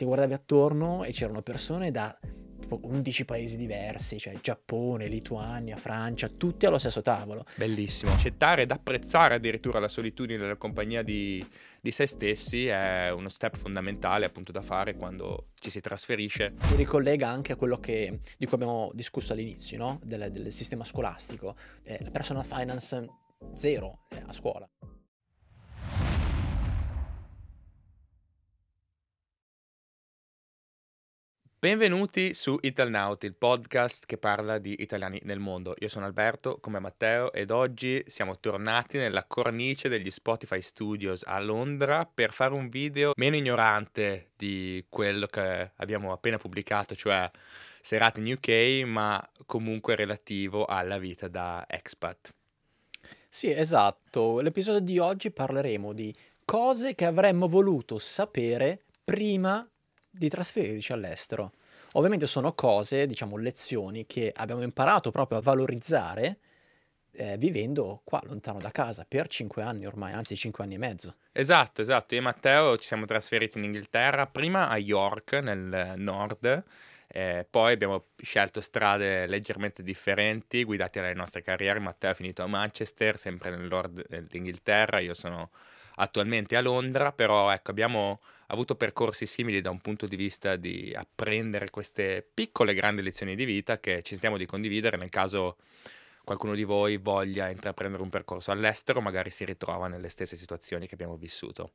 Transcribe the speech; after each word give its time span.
ti 0.00 0.06
guardavi 0.06 0.32
attorno 0.32 1.04
e 1.04 1.12
c'erano 1.12 1.42
persone 1.42 1.90
da 1.90 2.18
tipo 2.58 2.80
11 2.84 3.26
paesi 3.26 3.58
diversi, 3.58 4.18
cioè 4.18 4.40
Giappone, 4.40 5.08
Lituania, 5.08 5.76
Francia, 5.76 6.28
tutti 6.28 6.64
allo 6.64 6.78
stesso 6.78 7.02
tavolo. 7.02 7.44
Bellissimo. 7.54 8.10
Accettare 8.10 8.62
ed 8.62 8.70
apprezzare 8.70 9.34
addirittura 9.34 9.78
la 9.78 9.88
solitudine 9.88 10.38
della 10.38 10.56
compagnia 10.56 11.02
di, 11.02 11.46
di 11.82 11.90
se 11.90 12.06
stessi 12.06 12.66
è 12.66 13.10
uno 13.10 13.28
step 13.28 13.58
fondamentale 13.58 14.24
appunto 14.24 14.52
da 14.52 14.62
fare 14.62 14.94
quando 14.94 15.48
ci 15.56 15.68
si 15.68 15.82
trasferisce. 15.82 16.54
Si 16.62 16.76
ricollega 16.76 17.28
anche 17.28 17.52
a 17.52 17.56
quello 17.56 17.78
che, 17.78 18.20
di 18.38 18.46
cui 18.46 18.54
abbiamo 18.54 18.92
discusso 18.94 19.34
all'inizio, 19.34 19.76
no? 19.76 20.00
del, 20.02 20.30
del, 20.30 20.50
sistema 20.50 20.84
scolastico. 20.84 21.56
Eh, 21.82 21.98
la 22.02 22.10
personal 22.10 22.46
finance 22.46 23.06
zero 23.52 24.06
eh, 24.08 24.22
a 24.26 24.32
scuola. 24.32 24.66
Benvenuti 31.62 32.32
su 32.32 32.56
Italnaut, 32.62 33.22
il 33.24 33.34
podcast 33.34 34.06
che 34.06 34.16
parla 34.16 34.56
di 34.56 34.76
italiani 34.80 35.20
nel 35.24 35.40
mondo. 35.40 35.74
Io 35.80 35.88
sono 35.88 36.06
Alberto, 36.06 36.56
come 36.58 36.78
Matteo, 36.78 37.34
ed 37.34 37.50
oggi 37.50 38.02
siamo 38.06 38.38
tornati 38.40 38.96
nella 38.96 39.24
cornice 39.24 39.90
degli 39.90 40.10
Spotify 40.10 40.62
Studios 40.62 41.22
a 41.22 41.38
Londra 41.38 42.06
per 42.06 42.32
fare 42.32 42.54
un 42.54 42.70
video 42.70 43.12
meno 43.16 43.36
ignorante 43.36 44.30
di 44.38 44.86
quello 44.88 45.26
che 45.26 45.72
abbiamo 45.76 46.12
appena 46.12 46.38
pubblicato, 46.38 46.94
cioè 46.94 47.30
serate 47.82 48.20
in 48.20 48.32
UK, 48.32 48.86
ma 48.86 49.22
comunque 49.44 49.96
relativo 49.96 50.64
alla 50.64 50.96
vita 50.96 51.28
da 51.28 51.66
expat. 51.68 52.32
Sì, 53.28 53.52
esatto. 53.52 54.40
L'episodio 54.40 54.80
di 54.80 54.98
oggi 54.98 55.30
parleremo 55.30 55.92
di 55.92 56.16
cose 56.42 56.94
che 56.94 57.04
avremmo 57.04 57.48
voluto 57.48 57.98
sapere 57.98 58.84
prima 59.04 59.70
di 60.10 60.28
trasferirci 60.28 60.92
all'estero. 60.92 61.52
Ovviamente 61.92 62.26
sono 62.26 62.52
cose, 62.52 63.06
diciamo, 63.06 63.36
lezioni 63.36 64.06
che 64.06 64.32
abbiamo 64.34 64.62
imparato 64.62 65.10
proprio 65.10 65.38
a 65.38 65.40
valorizzare 65.40 66.38
eh, 67.12 67.36
vivendo 67.36 68.00
qua 68.04 68.20
lontano 68.24 68.60
da 68.60 68.70
casa 68.70 69.04
per 69.06 69.28
cinque 69.28 69.62
anni 69.62 69.86
ormai, 69.86 70.12
anzi 70.12 70.36
cinque 70.36 70.64
anni 70.64 70.74
e 70.74 70.78
mezzo. 70.78 71.16
Esatto, 71.32 71.80
esatto. 71.82 72.14
Io 72.14 72.20
e 72.20 72.22
Matteo 72.22 72.76
ci 72.76 72.86
siamo 72.86 73.04
trasferiti 73.06 73.58
in 73.58 73.64
Inghilterra, 73.64 74.26
prima 74.26 74.68
a 74.68 74.76
York, 74.78 75.34
nel 75.34 75.94
nord, 75.96 76.64
eh, 77.08 77.46
poi 77.48 77.72
abbiamo 77.72 78.06
scelto 78.16 78.60
strade 78.60 79.26
leggermente 79.26 79.82
differenti, 79.82 80.64
guidati 80.64 81.00
dalle 81.00 81.14
nostre 81.14 81.42
carriere. 81.42 81.80
Matteo 81.80 82.12
è 82.12 82.14
finito 82.14 82.42
a 82.42 82.46
Manchester, 82.46 83.18
sempre 83.18 83.50
nel 83.50 83.66
nord 83.66 84.06
d'Inghilterra, 84.28 85.00
io 85.00 85.14
sono 85.14 85.50
attualmente 85.96 86.56
a 86.56 86.60
Londra, 86.60 87.12
però 87.12 87.50
ecco, 87.50 87.70
abbiamo 87.70 88.20
avuto 88.50 88.74
percorsi 88.74 89.26
simili 89.26 89.60
da 89.60 89.70
un 89.70 89.80
punto 89.80 90.06
di 90.06 90.16
vista 90.16 90.56
di 90.56 90.92
apprendere 90.94 91.70
queste 91.70 92.28
piccole 92.34 92.74
grandi 92.74 93.02
lezioni 93.02 93.34
di 93.34 93.44
vita 93.44 93.78
che 93.78 94.02
ci 94.02 94.10
sentiamo 94.10 94.36
di 94.36 94.46
condividere 94.46 94.96
nel 94.96 95.08
caso 95.08 95.56
qualcuno 96.24 96.54
di 96.54 96.64
voi 96.64 96.96
voglia 96.96 97.48
intraprendere 97.48 98.02
un 98.02 98.08
percorso 98.08 98.50
all'estero, 98.50 99.00
magari 99.00 99.30
si 99.30 99.44
ritrova 99.44 99.88
nelle 99.88 100.08
stesse 100.08 100.36
situazioni 100.36 100.86
che 100.86 100.94
abbiamo 100.94 101.16
vissuto. 101.16 101.72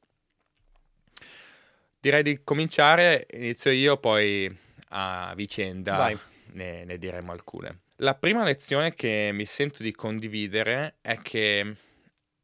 Direi 2.00 2.24
di 2.24 2.44
cominciare, 2.44 3.26
inizio 3.32 3.72
io, 3.72 3.98
poi 3.98 4.56
a 4.90 5.34
vicenda 5.36 6.08
ne, 6.52 6.84
ne 6.84 6.98
diremo 6.98 7.32
alcune. 7.32 7.80
La 7.98 8.16
prima 8.16 8.44
lezione 8.44 8.94
che 8.94 9.32
mi 9.34 9.46
sento 9.46 9.82
di 9.82 9.92
condividere 9.94 10.98
è 11.02 11.18
che 11.22 11.76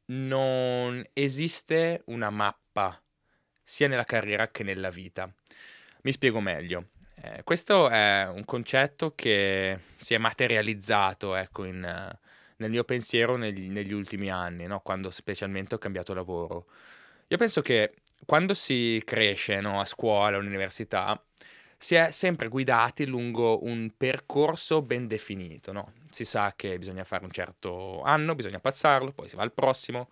non 0.05 1.03
esiste 1.13 2.01
una 2.05 2.29
mappa 2.29 3.00
sia 3.71 3.87
nella 3.87 4.03
carriera 4.03 4.49
che 4.49 4.63
nella 4.63 4.89
vita. 4.89 5.31
Mi 6.01 6.11
spiego 6.11 6.41
meglio. 6.41 6.89
Eh, 7.15 7.43
questo 7.45 7.87
è 7.87 8.27
un 8.27 8.43
concetto 8.43 9.13
che 9.15 9.79
si 9.97 10.13
è 10.13 10.17
materializzato 10.17 11.35
ecco, 11.35 11.63
in, 11.63 11.79
nel 12.57 12.69
mio 12.69 12.83
pensiero 12.83 13.37
negli, 13.37 13.69
negli 13.69 13.93
ultimi 13.93 14.29
anni, 14.29 14.65
no? 14.65 14.81
quando 14.81 15.09
specialmente 15.09 15.75
ho 15.75 15.77
cambiato 15.77 16.13
lavoro. 16.13 16.65
Io 17.27 17.37
penso 17.37 17.61
che 17.61 17.93
quando 18.25 18.53
si 18.55 19.01
cresce 19.05 19.61
no? 19.61 19.79
a 19.79 19.85
scuola, 19.85 20.35
all'università, 20.35 21.23
si 21.77 21.95
è 21.95 22.11
sempre 22.11 22.49
guidati 22.49 23.05
lungo 23.05 23.63
un 23.63 23.93
percorso 23.95 24.81
ben 24.81 25.07
definito. 25.07 25.71
No? 25.71 25.93
Si 26.09 26.25
sa 26.25 26.51
che 26.57 26.77
bisogna 26.77 27.05
fare 27.05 27.23
un 27.23 27.31
certo 27.31 28.01
anno, 28.01 28.35
bisogna 28.35 28.59
passarlo, 28.59 29.13
poi 29.13 29.29
si 29.29 29.37
va 29.37 29.43
al 29.43 29.53
prossimo, 29.53 30.09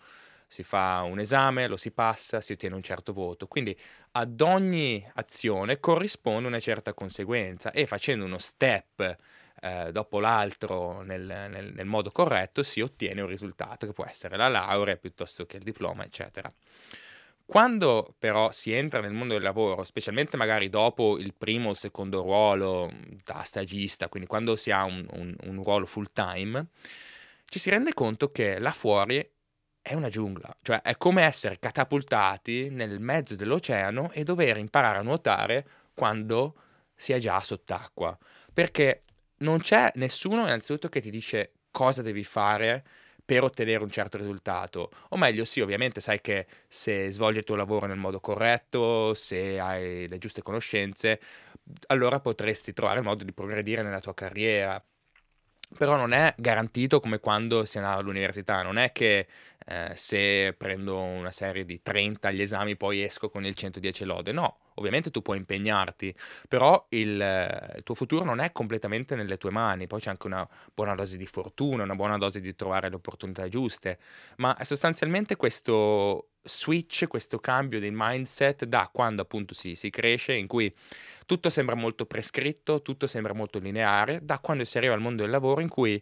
si 0.49 0.63
fa 0.63 1.03
un 1.03 1.19
esame, 1.19 1.67
lo 1.67 1.77
si 1.77 1.91
passa, 1.91 2.41
si 2.41 2.53
ottiene 2.53 2.73
un 2.73 2.81
certo 2.81 3.13
voto. 3.13 3.47
Quindi 3.47 3.77
ad 4.13 4.41
ogni 4.41 5.07
azione 5.13 5.79
corrisponde 5.79 6.47
una 6.47 6.59
certa 6.59 6.93
conseguenza 6.95 7.71
e 7.71 7.85
facendo 7.85 8.25
uno 8.25 8.39
step 8.39 9.15
eh, 9.61 9.91
dopo 9.91 10.19
l'altro 10.19 11.01
nel, 11.01 11.21
nel, 11.21 11.71
nel 11.71 11.85
modo 11.85 12.11
corretto 12.11 12.63
si 12.63 12.81
ottiene 12.81 13.21
un 13.21 13.27
risultato 13.27 13.85
che 13.85 13.93
può 13.93 14.05
essere 14.05 14.37
la 14.37 14.47
laurea 14.47 14.97
piuttosto 14.97 15.45
che 15.45 15.57
il 15.57 15.63
diploma, 15.63 16.03
eccetera. 16.03 16.51
Quando 17.45 18.15
però 18.17 18.51
si 18.51 18.71
entra 18.71 19.01
nel 19.01 19.11
mondo 19.11 19.33
del 19.33 19.43
lavoro, 19.43 19.83
specialmente 19.83 20.35
magari 20.35 20.69
dopo 20.69 21.19
il 21.19 21.33
primo 21.35 21.69
o 21.69 21.71
il 21.71 21.77
secondo 21.77 22.21
ruolo 22.21 22.91
da 23.23 23.43
stagista, 23.43 24.07
quindi 24.07 24.27
quando 24.27 24.55
si 24.55 24.71
ha 24.71 24.83
un, 24.83 25.05
un, 25.11 25.35
un 25.43 25.63
ruolo 25.63 25.85
full 25.85 26.07
time, 26.11 26.67
ci 27.45 27.59
si 27.59 27.69
rende 27.69 27.93
conto 27.93 28.31
che 28.31 28.59
là 28.59 28.71
fuori 28.71 29.27
è 29.81 29.93
una 29.93 30.09
giungla, 30.09 30.55
cioè 30.61 30.81
è 30.81 30.97
come 30.97 31.23
essere 31.23 31.59
catapultati 31.59 32.69
nel 32.69 32.99
mezzo 32.99 33.35
dell'oceano 33.35 34.11
e 34.11 34.23
dover 34.23 34.57
imparare 34.57 34.99
a 34.99 35.01
nuotare 35.01 35.67
quando 35.93 36.55
si 36.95 37.13
è 37.13 37.19
già 37.19 37.39
sott'acqua, 37.39 38.17
perché 38.53 39.03
non 39.37 39.59
c'è 39.59 39.91
nessuno 39.95 40.41
innanzitutto 40.43 40.89
che 40.89 41.01
ti 41.01 41.09
dice 41.09 41.53
cosa 41.71 42.01
devi 42.01 42.23
fare 42.23 42.83
per 43.23 43.43
ottenere 43.43 43.83
un 43.83 43.91
certo 43.91 44.17
risultato. 44.17 44.89
O 45.09 45.17
meglio, 45.17 45.45
sì, 45.45 45.61
ovviamente 45.61 46.01
sai 46.01 46.19
che 46.19 46.47
se 46.67 47.11
svolgi 47.11 47.37
il 47.39 47.43
tuo 47.43 47.55
lavoro 47.55 47.85
nel 47.85 47.97
modo 47.97 48.19
corretto, 48.19 49.13
se 49.13 49.59
hai 49.59 50.07
le 50.07 50.17
giuste 50.17 50.41
conoscenze, 50.41 51.19
allora 51.87 52.19
potresti 52.19 52.73
trovare 52.73 52.99
il 52.99 53.05
modo 53.05 53.23
di 53.23 53.31
progredire 53.31 53.83
nella 53.83 54.01
tua 54.01 54.15
carriera. 54.15 54.83
Però 55.77 55.95
non 55.95 56.13
è 56.13 56.33
garantito 56.37 56.99
come 56.99 57.19
quando 57.19 57.63
si 57.63 57.77
andava 57.77 57.99
all'università, 57.99 58.63
non 58.63 58.77
è 58.77 58.91
che 58.91 59.27
eh, 59.65 59.91
se 59.95 60.53
prendo 60.57 60.99
una 60.99 61.31
serie 61.31 61.63
di 61.63 61.81
30 61.81 62.29
agli 62.29 62.41
esami 62.41 62.75
poi 62.75 63.03
esco 63.03 63.29
con 63.29 63.45
il 63.45 63.53
110 63.53 64.03
lode, 64.03 64.31
no, 64.31 64.57
ovviamente 64.79 65.11
tu 65.11 65.21
puoi 65.21 65.37
impegnarti, 65.37 66.13
però 66.47 66.87
il, 66.89 67.71
il, 67.75 67.83
tuo 67.83 67.95
futuro 67.95 68.23
non 68.23 68.39
è 68.39 68.51
completamente 68.51 69.15
nelle 69.15 69.37
tue 69.37 69.51
mani, 69.51 69.87
poi 69.87 69.99
c'è 69.99 70.09
anche 70.09 70.27
una 70.27 70.47
buona 70.73 70.95
dose 70.95 71.17
di 71.17 71.25
fortuna, 71.25 71.83
una 71.83 71.95
buona 71.95 72.17
dose 72.17 72.41
di 72.41 72.55
trovare 72.55 72.89
le 72.89 72.95
opportunità 72.95 73.47
giuste, 73.47 73.99
ma 74.37 74.57
sostanzialmente 74.61 75.35
questo 75.35 76.29
switch, 76.41 77.07
questo 77.07 77.39
cambio 77.39 77.79
di 77.79 77.89
mindset 77.91 78.65
da 78.65 78.89
quando 78.91 79.21
appunto 79.21 79.53
si, 79.53 79.75
si 79.75 79.89
cresce, 79.89 80.33
in 80.33 80.47
cui 80.47 80.73
tutto 81.25 81.49
sembra 81.49 81.75
molto 81.75 82.05
prescritto, 82.05 82.81
tutto 82.81 83.07
sembra 83.07 83.33
molto 83.33 83.59
lineare, 83.59 84.19
da 84.23 84.39
quando 84.39 84.63
si 84.63 84.77
arriva 84.77 84.93
al 84.93 85.01
mondo 85.01 85.21
del 85.21 85.31
lavoro 85.31 85.61
in 85.61 85.69
cui 85.69 86.01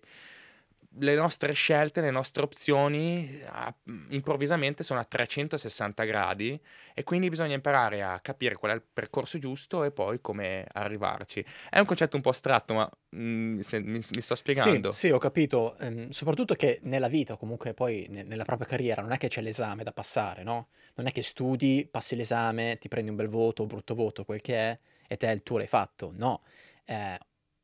le 0.99 1.15
nostre 1.15 1.53
scelte, 1.53 2.01
le 2.01 2.11
nostre 2.11 2.43
opzioni 2.43 3.41
a, 3.45 3.73
improvvisamente 4.09 4.83
sono 4.83 4.99
a 4.99 5.03
360 5.03 6.03
gradi 6.03 6.59
e 6.93 7.03
quindi 7.03 7.29
bisogna 7.29 7.53
imparare 7.53 8.01
a 8.03 8.19
capire 8.19 8.55
qual 8.55 8.71
è 8.71 8.75
il 8.75 8.81
percorso 8.81 9.37
giusto 9.37 9.83
e 9.83 9.91
poi 9.91 10.19
come 10.21 10.65
arrivarci. 10.71 11.43
È 11.69 11.79
un 11.79 11.85
concetto 11.85 12.15
un 12.15 12.21
po' 12.21 12.29
astratto, 12.29 12.73
ma 12.73 12.89
mh, 13.09 13.19
mm, 13.19 13.59
se, 13.59 13.79
mi, 13.79 14.01
mi, 14.13 14.21
sto 14.21 14.35
spiegando. 14.35 14.91
Sì, 14.91 15.07
sì 15.07 15.11
ho 15.11 15.17
capito. 15.17 15.77
Ehm, 15.79 16.09
soprattutto 16.09 16.55
che 16.55 16.79
nella 16.83 17.07
vita, 17.07 17.35
comunque 17.37 17.73
poi 17.73 18.07
ne, 18.09 18.23
nella 18.23 18.43
propria 18.43 18.67
carriera, 18.67 19.01
non 19.01 19.11
è 19.11 19.17
che 19.17 19.27
c'è 19.27 19.41
l'esame 19.41 19.83
da 19.83 19.91
passare, 19.91 20.43
no? 20.43 20.69
Non 20.95 21.07
è 21.07 21.11
che 21.11 21.21
studi, 21.21 21.87
passi 21.89 22.15
l'esame, 22.15 22.77
ti 22.79 22.87
prendi 22.87 23.09
un 23.09 23.15
bel 23.15 23.27
voto 23.27 23.61
un 23.61 23.67
brutto 23.67 23.95
voto, 23.95 24.25
quel 24.25 24.41
che 24.41 24.55
è, 24.55 24.79
e 25.07 25.17
te 25.17 25.27
il 25.27 25.43
tuo 25.43 25.57
l'hai 25.57 25.67
fatto. 25.67 26.11
No. 26.15 26.41
Eh, 26.85 27.17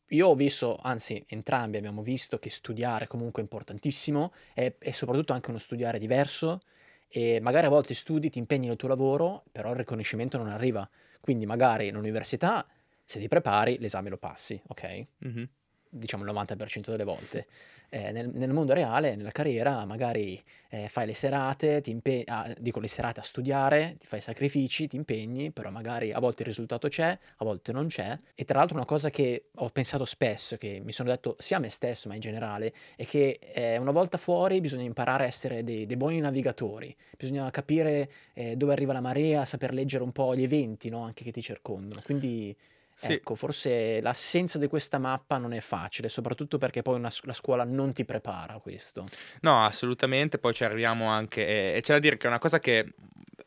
io 0.07 0.27
ho 0.27 0.35
visto, 0.35 0.79
anzi 0.81 1.23
entrambi 1.27 1.77
abbiamo 1.77 2.01
visto 2.01 2.37
che 2.37 2.49
studiare 2.49 3.07
comunque 3.07 3.41
è 3.41 3.43
importantissimo 3.43 4.33
e, 4.53 4.75
e 4.79 4.93
soprattutto 4.93 5.33
anche 5.33 5.49
uno 5.49 5.59
studiare 5.59 5.97
diverso 5.97 6.59
e 7.07 7.39
magari 7.39 7.67
a 7.67 7.69
volte 7.69 7.93
studi, 7.93 8.31
ti 8.31 8.39
impegni 8.39 8.67
nel 8.67 8.75
tuo 8.75 8.87
lavoro, 8.87 9.43
però 9.51 9.69
il 9.69 9.77
riconoscimento 9.77 10.37
non 10.37 10.47
arriva. 10.47 10.89
Quindi 11.19 11.45
magari 11.45 11.87
in 11.87 11.95
università, 11.95 12.67
se 13.05 13.19
ti 13.19 13.27
prepari, 13.27 13.77
l'esame 13.77 14.09
lo 14.09 14.17
passi, 14.17 14.59
ok? 14.67 15.05
Mm-hmm. 15.27 15.43
diciamo 15.89 16.23
il 16.23 16.33
90% 16.33 16.89
delle 16.89 17.03
volte. 17.03 17.45
Eh, 17.95 18.11
nel, 18.11 18.27
nel, 18.33 18.49
mondo 18.49 18.73
reale, 18.73 19.15
nella 19.15 19.29
carriera, 19.29 19.85
magari 19.85 20.43
eh, 20.69 20.87
fai 20.87 21.05
le 21.05 21.13
serate, 21.13 21.79
ti 21.79 21.91
impe- 21.91 22.23
ah, 22.25 22.51
dico 22.57 22.79
le 22.79 22.87
serate 22.87 23.19
a 23.19 23.23
studiare, 23.23 23.97
ti 23.99 24.07
fai 24.07 24.19
sacrifici, 24.19 24.87
ti 24.87 24.95
impegni, 24.95 25.51
però 25.51 25.69
magari 25.69 26.11
a 26.11 26.17
volte 26.17 26.41
il 26.41 26.47
risultato 26.47 26.87
c'è, 26.87 27.15
a 27.37 27.45
volte 27.45 27.71
non 27.71 27.85
c'è. 27.85 28.17
E 28.33 28.45
tra 28.45 28.57
l'altro 28.57 28.77
una 28.77 28.87
cosa 28.87 29.11
che 29.11 29.49
ho 29.53 29.69
pensato 29.69 30.05
spesso, 30.05 30.57
che 30.57 30.81
mi 30.83 30.91
sono 30.91 31.09
detto 31.09 31.35
sia 31.37 31.57
a 31.57 31.59
me 31.59 31.69
stesso 31.69 32.07
ma 32.07 32.15
in 32.15 32.21
generale, 32.21 32.73
è 32.95 33.05
che 33.05 33.37
eh, 33.53 33.77
una 33.77 33.91
volta 33.91 34.17
fuori 34.17 34.59
bisogna 34.59 34.85
imparare 34.85 35.25
a 35.25 35.27
essere 35.27 35.61
dei, 35.61 35.85
dei 35.85 35.95
buoni 35.95 36.19
navigatori, 36.19 36.95
bisogna 37.15 37.47
capire 37.51 38.09
eh, 38.33 38.55
dove 38.55 38.71
arriva 38.71 38.93
la 38.93 39.01
marea, 39.01 39.45
saper 39.45 39.71
leggere 39.71 40.03
un 40.03 40.11
po' 40.11 40.35
gli 40.35 40.41
eventi 40.41 40.89
no? 40.89 41.03
anche 41.03 41.23
che 41.23 41.31
ti 41.31 41.43
circondano. 41.43 42.01
Quindi 42.03 42.57
sì. 42.95 43.13
Ecco, 43.13 43.35
forse 43.35 44.01
l'assenza 44.01 44.57
di 44.57 44.67
questa 44.67 44.97
mappa 44.97 45.37
non 45.37 45.53
è 45.53 45.59
facile, 45.59 46.09
soprattutto 46.09 46.57
perché 46.57 46.81
poi 46.81 46.95
una, 46.95 47.11
la 47.23 47.33
scuola 47.33 47.63
non 47.63 47.93
ti 47.93 48.05
prepara 48.05 48.55
a 48.55 48.59
questo. 48.59 49.07
No, 49.41 49.65
assolutamente, 49.65 50.37
poi 50.37 50.53
ci 50.53 50.63
arriviamo 50.63 51.07
anche, 51.07 51.45
e, 51.45 51.77
e 51.77 51.81
c'è 51.81 51.93
da 51.93 51.99
dire 51.99 52.17
che 52.17 52.25
è 52.25 52.29
una 52.29 52.39
cosa 52.39 52.59
che 52.59 52.93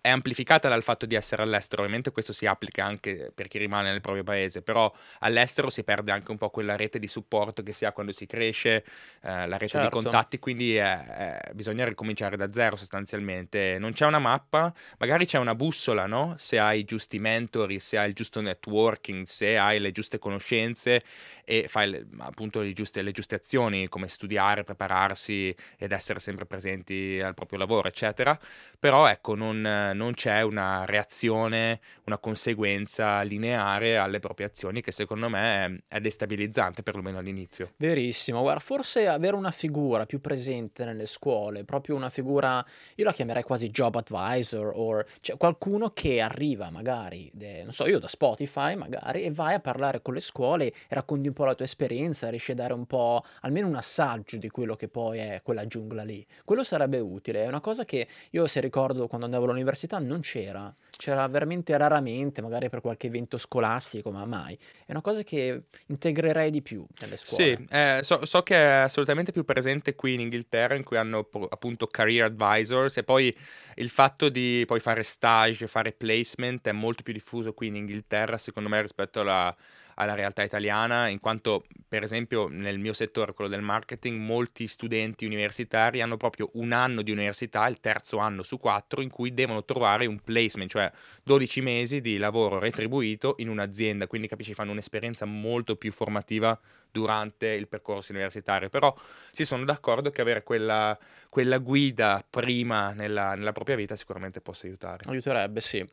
è 0.06 0.11
amplificata 0.11 0.69
dal 0.69 0.85
fatto 0.85 1.05
di 1.05 1.17
essere 1.17 1.43
all'estero, 1.43 1.82
ovviamente 1.82 2.12
questo 2.12 2.32
si 2.32 2.47
applica 2.47 2.85
anche 2.85 3.32
per 3.35 3.49
chi 3.49 3.58
rimane 3.58 3.91
nel 3.91 4.00
proprio 4.00 4.23
paese, 4.23 4.62
però 4.62 4.93
all'estero 5.19 5.69
si 5.69 5.82
perde 5.82 6.12
anche 6.12 6.31
un 6.31 6.38
po' 6.38 6.49
quella 6.49 6.76
rete 6.76 7.00
di 7.00 7.08
supporto 7.08 7.64
che 7.64 7.73
si 7.73 7.85
ha 7.85 7.91
quando 7.91 8.12
si 8.12 8.25
cresce, 8.25 8.85
eh, 9.23 9.49
la 9.49 9.56
rete 9.56 9.67
certo. 9.67 9.99
di 9.99 10.05
contatti, 10.05 10.38
quindi 10.38 10.76
è, 10.76 11.06
è, 11.06 11.53
bisogna 11.55 11.85
ricominciare 11.85 12.37
da 12.37 12.53
zero 12.53 12.76
sostanzialmente. 12.76 13.79
Non 13.81 13.94
c'è 13.94 14.06
una 14.06 14.20
mappa, 14.20 14.73
magari 14.99 15.26
c'è 15.26 15.38
una 15.38 15.56
bussola, 15.56 16.06
no? 16.06 16.37
Se 16.38 16.61
hai 16.61 16.81
i 16.81 16.85
giusti 16.85 17.19
mentori, 17.19 17.81
se 17.81 17.99
hai 17.99 18.11
il 18.11 18.14
giusto 18.14 18.41
networking, 18.41 19.25
se 19.25 19.58
hai 19.58 19.81
le 19.81 19.91
giuste 19.91 20.20
conoscenze 20.20 21.03
e 21.44 21.67
fai 21.67 21.91
le, 21.91 22.06
appunto 22.19 22.61
le 22.61 22.73
giuste, 22.75 23.03
le 23.03 23.11
giuste 23.11 23.35
azioni 23.35 23.88
come 23.88 24.06
studiare, 24.06 24.62
prepararsi 24.62 25.53
ed 25.76 25.91
essere 25.91 26.20
sempre 26.20 26.47
presenti 26.47 27.20
al 27.20 27.35
proprio 27.35 27.58
lavoro, 27.58 27.88
eccetera. 27.88 28.38
Però 28.79 29.08
ecco, 29.08 29.35
non 29.35 29.94
non 29.96 30.14
c'è 30.14 30.43
una 30.43 30.84
reazione, 30.84 31.81
una 32.04 32.19
conseguenza 32.19 33.22
lineare 33.22 33.96
alle 33.96 34.20
proprie 34.20 34.46
azioni 34.46 34.81
che 34.81 34.93
secondo 34.93 35.28
me 35.28 35.82
è, 35.88 36.00
destabilizzante, 36.00 36.82
perlomeno 36.82 37.19
all'inizio. 37.19 37.72
Verissimo, 37.76 38.43
guarda, 38.43 38.60
forse 38.60 39.08
avere 39.08 39.34
una 39.37 39.50
figura 39.50 40.06
più 40.06 40.20
presente 40.20 40.84
nelle 40.84 41.06
scuole, 41.06 41.64
proprio 41.64 41.96
una 41.96 42.10
figura, 42.10 42.64
io 42.94 43.04
la 43.04 43.12
chiamerei 43.12 43.43
quasi 43.43 43.70
job 43.70 43.96
advisor, 43.96 44.72
o 44.75 45.04
cioè 45.20 45.37
qualcuno 45.37 45.90
che 45.90 46.20
arriva 46.20 46.70
magari, 46.70 47.31
de, 47.32 47.62
non 47.62 47.72
so, 47.72 47.87
io 47.87 47.98
da 47.98 48.08
Spotify 48.08 48.76
magari, 48.76 49.22
e 49.22 49.31
vai 49.31 49.54
a 49.54 49.60
parlare 49.60 50.02
con 50.02 50.14
le 50.14 50.20
scuole 50.20 50.72
racconti 50.88 51.28
un 51.28 51.34
po' 51.34 51.44
la 51.44 51.54
tua 51.54 51.64
esperienza, 51.64 52.28
riesci 52.28 52.52
a 52.52 52.54
dare 52.54 52.72
un 52.72 52.87
po', 52.87 53.25
almeno 53.40 53.66
un 53.66 53.76
assaggio 53.76 54.37
di 54.37 54.48
quello 54.50 54.76
che 54.76 54.88
poi 54.88 55.19
è 55.19 55.40
quella 55.43 55.66
giungla 55.66 56.02
lì. 56.02 56.25
Quello 56.44 56.62
sarebbe 56.62 56.98
utile, 56.98 57.44
è 57.44 57.48
una 57.48 57.60
cosa 57.60 57.84
che 57.84 58.06
io 58.31 58.46
se 58.46 58.60
ricordo 58.60 59.06
quando 59.06 59.26
andavo 59.26 59.44
all'università, 59.44 59.75
all'università 59.76 59.99
non 59.99 60.20
c'era, 60.20 60.75
c'era 60.96 61.26
veramente 61.28 61.76
raramente, 61.76 62.40
magari 62.40 62.69
per 62.69 62.81
qualche 62.81 63.06
evento 63.08 63.37
scolastico, 63.37 64.11
ma 64.11 64.25
mai. 64.25 64.58
È 64.84 64.93
una 64.93 65.02
cosa 65.02 65.23
che 65.23 65.64
integrerei 65.87 66.50
di 66.50 66.62
più 66.62 66.84
nelle 67.00 67.17
scuole. 67.17 67.56
Sì, 67.56 67.67
eh, 67.70 68.00
so, 68.02 68.25
so, 68.25 68.43
che 68.43 68.56
è 68.56 68.82
assolutamente 68.84 69.32
più 69.32 69.44
presente 69.44 69.94
qui 69.94 70.14
in 70.14 70.20
Inghilterra, 70.20 70.75
in 70.75 70.82
cui 70.82 70.96
hanno 70.96 71.28
appunto 71.50 71.87
career 71.87 72.25
advisors, 72.25 72.96
e 72.96 73.05
poi 73.05 73.37
il 73.75 73.90
fatto 73.90 74.28
di 74.28 74.64
poi 74.67 74.81
fare 74.81 75.02
stage, 75.02 75.67
fare 75.67 75.93
placement 75.93 76.67
è 76.67 76.72
molto 76.72 77.02
più 77.02 77.12
diffuso 77.12 77.52
qui 77.52 77.69
in 77.69 77.76
Inghilterra, 77.76 78.38
secondo 78.38 78.69
me, 78.69 78.81
rispetto 78.81 79.20
alla 79.20 79.55
alla 79.99 80.14
realtà 80.14 80.43
italiana, 80.43 81.08
in 81.08 81.20
quanto 81.20 81.64
per 81.88 82.02
esempio 82.02 82.49
nel 82.49 82.79
mio 82.79 82.93
settore, 82.93 83.32
quello 83.32 83.50
del 83.50 83.62
marketing, 83.62 84.19
molti 84.19 84.67
studenti 84.67 85.25
universitari 85.25 86.00
hanno 86.00 86.17
proprio 86.17 86.50
un 86.55 86.72
anno 86.72 87.02
di 87.02 87.11
università, 87.11 87.67
il 87.67 87.81
terzo 87.81 88.19
anno 88.19 88.43
su 88.43 88.58
quattro, 88.58 89.00
in 89.00 89.11
cui 89.11 89.32
devono 89.32 89.64
trovare 89.66 90.06
un 90.06 90.18
placement, 90.20 90.70
cioè 90.70 90.90
12 91.24 91.60
mesi 91.60 92.00
di 92.00 92.16
lavoro 92.16 92.58
retribuito 92.58 93.34
in 93.38 93.50
un'azienda, 93.50 94.06
quindi 94.06 94.28
capisci, 94.28 94.54
fanno 94.54 94.70
un'esperienza 94.70 95.26
molto 95.26 95.76
più 95.76 95.92
formativa 95.92 96.58
durante 96.96 97.48
il 97.48 97.68
percorso 97.68 98.12
universitario, 98.12 98.70
però 98.70 98.94
si 99.30 99.44
sono 99.44 99.66
d'accordo 99.66 100.10
che 100.10 100.22
avere 100.22 100.42
quella, 100.42 100.98
quella 101.28 101.58
guida 101.58 102.24
prima 102.28 102.92
nella, 102.92 103.34
nella, 103.34 103.52
propria 103.52 103.76
vita 103.76 103.94
sicuramente 103.96 104.40
possa 104.40 104.66
aiutare. 104.66 105.04
Aiuterebbe, 105.06 105.60
sì. 105.60 105.86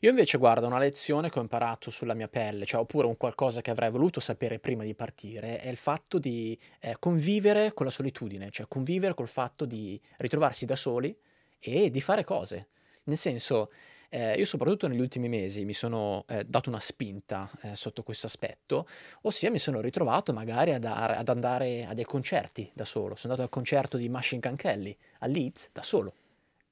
Io 0.00 0.10
invece 0.10 0.36
guardo 0.36 0.66
una 0.66 0.78
lezione 0.78 1.30
che 1.30 1.38
ho 1.38 1.42
imparato 1.42 1.90
sulla 1.90 2.12
mia 2.12 2.28
pelle, 2.28 2.66
cioè 2.66 2.80
oppure 2.82 3.06
un 3.06 3.16
qualcosa 3.16 3.62
che 3.62 3.70
avrei 3.70 3.90
voluto 3.90 4.20
sapere 4.20 4.58
prima 4.58 4.82
di 4.82 4.94
partire, 4.94 5.60
è 5.60 5.68
il 5.70 5.78
fatto 5.78 6.18
di 6.18 6.58
eh, 6.80 6.96
convivere 6.98 7.72
con 7.72 7.86
la 7.86 7.92
solitudine, 7.92 8.50
cioè 8.50 8.66
convivere 8.68 9.14
col 9.14 9.28
fatto 9.28 9.64
di 9.64 9.98
ritrovarsi 10.18 10.66
da 10.66 10.76
soli 10.76 11.16
e 11.58 11.90
di 11.90 12.00
fare 12.02 12.22
cose. 12.22 12.66
Nel 13.04 13.16
senso, 13.16 13.70
eh, 14.12 14.34
io 14.34 14.44
soprattutto 14.44 14.88
negli 14.88 15.00
ultimi 15.00 15.28
mesi 15.28 15.64
mi 15.64 15.72
sono 15.72 16.24
eh, 16.28 16.44
dato 16.44 16.68
una 16.68 16.80
spinta 16.80 17.48
eh, 17.62 17.76
sotto 17.76 18.02
questo 18.02 18.26
aspetto, 18.26 18.88
ossia 19.22 19.50
mi 19.50 19.58
sono 19.58 19.80
ritrovato 19.80 20.32
magari 20.32 20.74
ad, 20.74 20.84
ad, 20.84 21.28
andare 21.28 21.86
a 21.86 21.94
dei 21.94 22.04
concerti 22.04 22.70
da 22.74 22.84
solo. 22.84 23.14
Sono 23.14 23.32
andato 23.32 23.42
al 23.42 23.48
concerto 23.48 23.96
di 23.96 24.08
Machine 24.08 24.40
Gun 24.40 24.56
Kelly 24.56 24.96
a 25.20 25.26
Leeds 25.26 25.70
da 25.72 25.82
solo. 25.82 26.12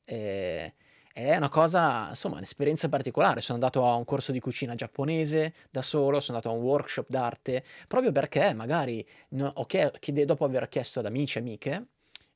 è 0.04 0.72
una 1.36 1.48
cosa, 1.48 2.08
insomma, 2.10 2.36
un'esperienza 2.36 2.88
particolare. 2.88 3.40
Sono 3.40 3.58
andato 3.58 3.86
a 3.86 3.94
un 3.94 4.04
corso 4.04 4.32
di 4.32 4.40
cucina 4.40 4.74
giapponese 4.74 5.54
da 5.70 5.82
solo, 5.82 6.20
sono 6.20 6.38
andato 6.38 6.54
a 6.54 6.58
un 6.58 6.64
workshop 6.64 7.06
d'arte, 7.08 7.64
proprio 7.86 8.10
perché 8.12 8.52
magari 8.52 9.06
no, 9.30 9.52
chied- 9.66 10.24
dopo 10.24 10.44
aver 10.44 10.68
chiesto 10.68 10.98
ad 10.98 11.06
amici 11.06 11.38
e 11.38 11.40
amiche, 11.40 11.86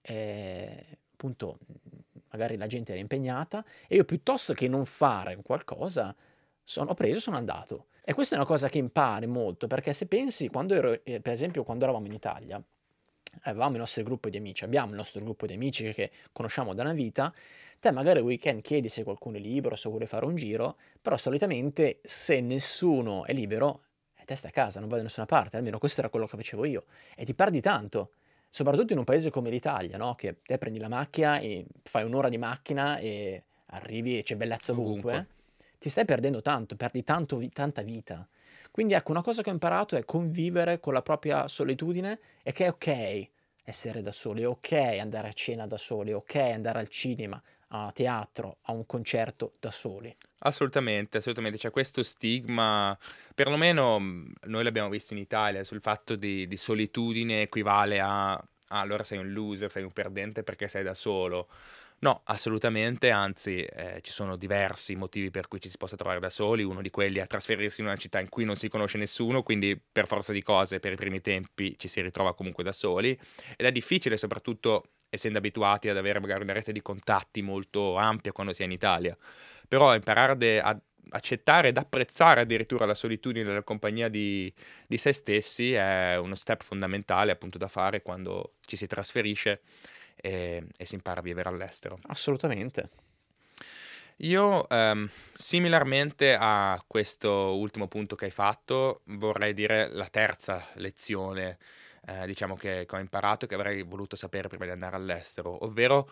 eh, 0.00 0.98
appunto 1.12 1.58
magari 2.32 2.56
la 2.56 2.66
gente 2.66 2.92
era 2.92 3.00
impegnata 3.00 3.64
e 3.86 3.96
io 3.96 4.04
piuttosto 4.04 4.52
che 4.54 4.68
non 4.68 4.84
fare 4.84 5.36
qualcosa, 5.42 6.14
sono 6.64 6.94
preso, 6.94 7.20
sono 7.20 7.36
andato. 7.36 7.86
E 8.04 8.14
questa 8.14 8.34
è 8.34 8.38
una 8.38 8.46
cosa 8.46 8.68
che 8.68 8.78
impari 8.78 9.26
molto, 9.26 9.66
perché 9.66 9.92
se 9.92 10.06
pensi, 10.06 10.48
quando 10.48 10.74
ero, 10.74 11.04
eh, 11.04 11.20
per 11.20 11.32
esempio, 11.32 11.62
quando 11.62 11.84
eravamo 11.84 12.06
in 12.06 12.12
Italia, 12.12 12.62
avevamo 13.42 13.72
il 13.72 13.78
nostro 13.78 14.02
gruppo 14.02 14.28
di 14.28 14.36
amici, 14.36 14.64
abbiamo 14.64 14.90
il 14.90 14.96
nostro 14.96 15.20
gruppo 15.20 15.46
di 15.46 15.54
amici 15.54 15.92
che 15.92 16.10
conosciamo 16.32 16.74
da 16.74 16.82
una 16.82 16.92
vita, 16.92 17.32
te 17.78 17.90
magari 17.90 18.18
il 18.18 18.24
weekend 18.24 18.60
chiedi 18.60 18.88
se 18.88 19.04
qualcuno 19.04 19.36
è 19.36 19.40
libero, 19.40 19.76
se 19.76 19.88
vuole 19.88 20.06
fare 20.06 20.24
un 20.24 20.34
giro, 20.34 20.76
però 21.00 21.16
solitamente 21.16 22.00
se 22.02 22.40
nessuno 22.40 23.24
è 23.24 23.32
libero, 23.32 23.84
eh, 24.16 24.24
te 24.24 24.36
stai 24.36 24.50
a 24.50 24.52
casa, 24.52 24.80
non 24.80 24.88
vai 24.88 24.98
da 24.98 25.04
nessuna 25.04 25.26
parte, 25.26 25.56
almeno 25.56 25.78
questo 25.78 26.00
era 26.00 26.08
quello 26.08 26.26
che 26.26 26.36
facevo 26.36 26.64
io, 26.64 26.84
e 27.16 27.24
ti 27.24 27.34
perdi 27.34 27.60
tanto 27.60 28.12
soprattutto 28.52 28.92
in 28.92 28.98
un 28.98 29.04
paese 29.04 29.30
come 29.30 29.48
l'Italia, 29.48 29.96
no? 29.96 30.14
che 30.14 30.42
te 30.42 30.58
prendi 30.58 30.78
la 30.78 30.88
macchina 30.88 31.38
e 31.38 31.64
fai 31.84 32.04
un'ora 32.04 32.28
di 32.28 32.36
macchina 32.36 32.98
e 32.98 33.44
arrivi 33.68 34.18
e 34.18 34.22
c'è 34.22 34.36
bellezza 34.36 34.72
ovunque, 34.72 35.12
ovunque. 35.12 35.34
ti 35.78 35.88
stai 35.88 36.04
perdendo 36.04 36.42
tanto, 36.42 36.76
perdi 36.76 37.02
tanto, 37.02 37.42
tanta 37.50 37.80
vita. 37.80 38.28
Quindi 38.70 38.92
ecco, 38.92 39.10
una 39.10 39.22
cosa 39.22 39.40
che 39.40 39.48
ho 39.48 39.54
imparato 39.54 39.96
è 39.96 40.04
convivere 40.04 40.80
con 40.80 40.92
la 40.92 41.00
propria 41.00 41.48
solitudine 41.48 42.18
e 42.42 42.52
che 42.52 42.66
è 42.66 42.68
ok 42.68 43.28
essere 43.64 44.02
da 44.02 44.12
soli, 44.12 44.42
è 44.42 44.48
ok 44.48 44.72
andare 45.00 45.28
a 45.28 45.32
cena 45.32 45.66
da 45.66 45.78
soli, 45.78 46.10
è 46.10 46.14
ok 46.14 46.34
andare 46.34 46.78
al 46.78 46.88
cinema, 46.88 47.40
a 47.74 47.90
teatro, 47.92 48.58
a 48.62 48.72
un 48.72 48.84
concerto 48.86 49.54
da 49.58 49.70
soli. 49.70 50.14
Assolutamente, 50.40 51.18
assolutamente. 51.18 51.58
C'è 51.58 51.70
questo 51.70 52.02
stigma, 52.02 52.96
perlomeno 53.34 53.98
noi 53.98 54.64
l'abbiamo 54.64 54.88
visto 54.88 55.14
in 55.14 55.20
Italia, 55.20 55.64
sul 55.64 55.80
fatto 55.80 56.16
di, 56.16 56.46
di 56.46 56.56
solitudine 56.56 57.42
equivale 57.42 58.00
a 58.00 58.32
ah, 58.32 58.80
allora 58.80 59.04
sei 59.04 59.18
un 59.18 59.32
loser, 59.32 59.70
sei 59.70 59.84
un 59.84 59.92
perdente 59.92 60.42
perché 60.42 60.68
sei 60.68 60.82
da 60.82 60.94
solo. 60.94 61.48
No, 62.00 62.22
assolutamente, 62.24 63.10
anzi 63.10 63.60
eh, 63.60 64.00
ci 64.02 64.10
sono 64.10 64.34
diversi 64.36 64.96
motivi 64.96 65.30
per 65.30 65.46
cui 65.46 65.60
ci 65.60 65.68
si 65.68 65.76
possa 65.76 65.94
trovare 65.94 66.18
da 66.18 66.30
soli, 66.30 66.64
uno 66.64 66.82
di 66.82 66.90
quelli 66.90 67.20
è 67.20 67.26
trasferirsi 67.28 67.80
in 67.80 67.86
una 67.86 67.96
città 67.96 68.18
in 68.18 68.28
cui 68.28 68.44
non 68.44 68.56
si 68.56 68.68
conosce 68.68 68.98
nessuno, 68.98 69.44
quindi 69.44 69.80
per 69.80 70.08
forza 70.08 70.32
di 70.32 70.42
cose 70.42 70.80
per 70.80 70.92
i 70.92 70.96
primi 70.96 71.20
tempi 71.20 71.78
ci 71.78 71.86
si 71.86 72.00
ritrova 72.00 72.34
comunque 72.34 72.64
da 72.64 72.72
soli 72.72 73.10
ed 73.56 73.66
è 73.66 73.70
difficile 73.70 74.16
soprattutto 74.16 74.88
essendo 75.14 75.36
abituati 75.36 75.90
ad 75.90 75.98
avere 75.98 76.20
magari 76.20 76.42
una 76.42 76.54
rete 76.54 76.72
di 76.72 76.80
contatti 76.80 77.42
molto 77.42 77.96
ampia 77.96 78.32
quando 78.32 78.54
si 78.54 78.62
è 78.62 78.64
in 78.64 78.72
Italia, 78.72 79.14
però 79.68 79.94
imparare 79.94 80.58
a 80.60 80.80
accettare 81.10 81.68
ed 81.68 81.76
apprezzare 81.76 82.40
addirittura 82.40 82.86
la 82.86 82.94
solitudine 82.94 83.46
nella 83.46 83.62
compagnia 83.62 84.08
di, 84.08 84.50
di 84.86 84.96
se 84.96 85.12
stessi 85.12 85.74
è 85.74 86.16
uno 86.16 86.34
step 86.34 86.62
fondamentale 86.62 87.32
appunto 87.32 87.58
da 87.58 87.68
fare 87.68 88.00
quando 88.00 88.54
ci 88.64 88.76
si 88.76 88.86
trasferisce 88.86 89.60
e, 90.16 90.64
e 90.74 90.86
si 90.86 90.94
impara 90.94 91.20
a 91.20 91.22
vivere 91.22 91.50
all'estero. 91.50 91.98
Assolutamente. 92.06 92.88
Io, 94.18 94.66
um, 94.70 95.08
similarmente 95.34 96.36
a 96.38 96.82
questo 96.86 97.56
ultimo 97.56 97.88
punto 97.88 98.14
che 98.14 98.26
hai 98.26 98.30
fatto, 98.30 99.02
vorrei 99.06 99.52
dire 99.52 99.88
la 99.88 100.06
terza 100.06 100.64
lezione, 100.74 101.58
eh, 102.06 102.26
diciamo, 102.26 102.56
che, 102.56 102.84
che 102.86 102.96
ho 102.96 102.98
imparato 102.98 103.44
e 103.44 103.48
che 103.48 103.54
avrei 103.54 103.82
voluto 103.82 104.16
sapere 104.16 104.48
prima 104.48 104.64
di 104.64 104.70
andare 104.70 104.96
all'estero, 104.96 105.64
ovvero 105.64 106.10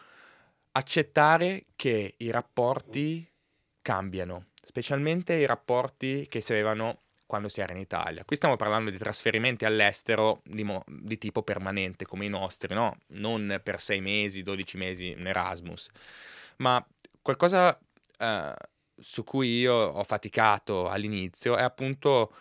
accettare 0.72 1.66
che 1.76 2.14
i 2.18 2.30
rapporti 2.30 3.28
cambiano, 3.82 4.46
specialmente 4.62 5.34
i 5.34 5.46
rapporti 5.46 6.26
che 6.28 6.40
si 6.40 6.52
avevano 6.52 7.02
quando 7.26 7.48
si 7.48 7.60
era 7.60 7.72
in 7.72 7.78
Italia. 7.78 8.24
Qui 8.24 8.34
stiamo 8.34 8.56
parlando 8.56 8.90
di 8.90 8.98
trasferimenti 8.98 9.64
all'estero 9.64 10.42
di, 10.44 10.64
mo- 10.64 10.84
di 10.86 11.16
tipo 11.16 11.42
permanente 11.42 12.04
come 12.04 12.24
i 12.24 12.28
nostri, 12.28 12.74
no? 12.74 12.98
Non 13.08 13.60
per 13.62 13.80
sei 13.80 14.00
mesi, 14.00 14.42
12 14.42 14.76
mesi 14.76 15.10
in 15.12 15.26
Erasmus, 15.26 15.88
ma 16.56 16.84
qualcosa 17.22 17.78
eh, 18.18 18.54
su 18.98 19.22
cui 19.22 19.60
io 19.60 19.74
ho 19.74 20.02
faticato 20.02 20.88
all'inizio 20.88 21.56
è 21.56 21.62
appunto 21.62 22.32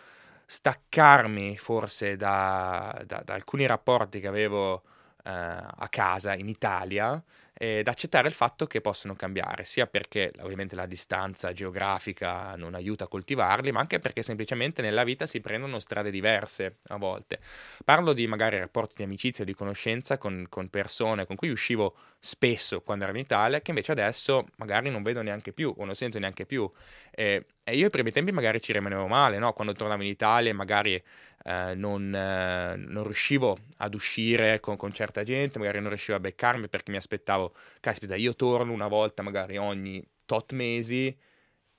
staccarmi 0.50 1.56
forse 1.56 2.16
da, 2.16 3.00
da, 3.06 3.22
da 3.24 3.34
alcuni 3.34 3.66
rapporti 3.66 4.18
che 4.18 4.26
avevo 4.26 4.82
eh, 5.22 5.30
a 5.30 5.86
casa 5.88 6.34
in 6.34 6.48
Italia 6.48 7.22
ed 7.62 7.88
accettare 7.88 8.26
il 8.26 8.32
fatto 8.32 8.66
che 8.66 8.80
possono 8.80 9.14
cambiare, 9.14 9.64
sia 9.64 9.86
perché 9.86 10.32
ovviamente 10.40 10.74
la 10.74 10.86
distanza 10.86 11.52
geografica 11.52 12.56
non 12.56 12.74
aiuta 12.74 13.04
a 13.04 13.06
coltivarli, 13.06 13.70
ma 13.70 13.80
anche 13.80 13.98
perché 13.98 14.22
semplicemente 14.22 14.80
nella 14.80 15.04
vita 15.04 15.26
si 15.26 15.42
prendono 15.42 15.78
strade 15.78 16.10
diverse 16.10 16.78
a 16.86 16.96
volte. 16.96 17.38
Parlo 17.84 18.14
di 18.14 18.26
magari 18.26 18.58
rapporti 18.58 18.94
di 18.96 19.02
amicizia 19.02 19.44
di 19.44 19.52
conoscenza 19.52 20.16
con, 20.16 20.46
con 20.48 20.70
persone 20.70 21.26
con 21.26 21.36
cui 21.36 21.50
uscivo 21.50 21.94
spesso 22.18 22.80
quando 22.80 23.04
ero 23.04 23.12
in 23.12 23.20
Italia, 23.20 23.60
che 23.60 23.72
invece 23.72 23.92
adesso 23.92 24.46
magari 24.56 24.88
non 24.88 25.02
vedo 25.02 25.20
neanche 25.20 25.52
più 25.52 25.74
o 25.76 25.84
non 25.84 25.94
sento 25.94 26.18
neanche 26.18 26.46
più. 26.46 26.70
E, 27.10 27.44
e 27.62 27.76
io 27.76 27.84
ai 27.84 27.90
primi 27.90 28.10
tempi 28.10 28.32
magari 28.32 28.62
ci 28.62 28.72
rimanevo 28.72 29.06
male, 29.06 29.38
no? 29.38 29.52
quando 29.52 29.74
tornavo 29.74 30.00
in 30.02 30.08
Italia 30.08 30.54
magari 30.54 31.00
eh, 31.44 31.74
non, 31.74 32.14
eh, 32.14 32.76
non, 32.76 33.04
riuscivo 33.04 33.56
ad 33.78 33.94
uscire 33.94 34.60
con, 34.60 34.76
con, 34.76 34.92
certa 34.92 35.22
gente, 35.24 35.58
magari 35.58 35.80
non 35.80 35.88
riuscivo 35.88 36.16
a 36.16 36.20
beccarmi 36.20 36.68
perché 36.68 36.90
mi 36.90 36.98
aspettavo, 36.98 37.54
caspita, 37.80 38.14
io 38.14 38.34
torno 38.34 38.72
una 38.72 38.88
volta 38.88 39.22
magari 39.22 39.56
ogni 39.56 40.04
tot 40.26 40.52
mesi, 40.52 41.16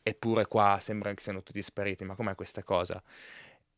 eppure 0.03 0.45
qua 0.47 0.77
sembra 0.81 1.13
che 1.13 1.21
siano 1.21 1.43
tutti 1.43 1.61
spariti, 1.61 2.03
ma 2.03 2.15
com'è 2.15 2.35
questa 2.35 2.63
cosa? 2.63 3.01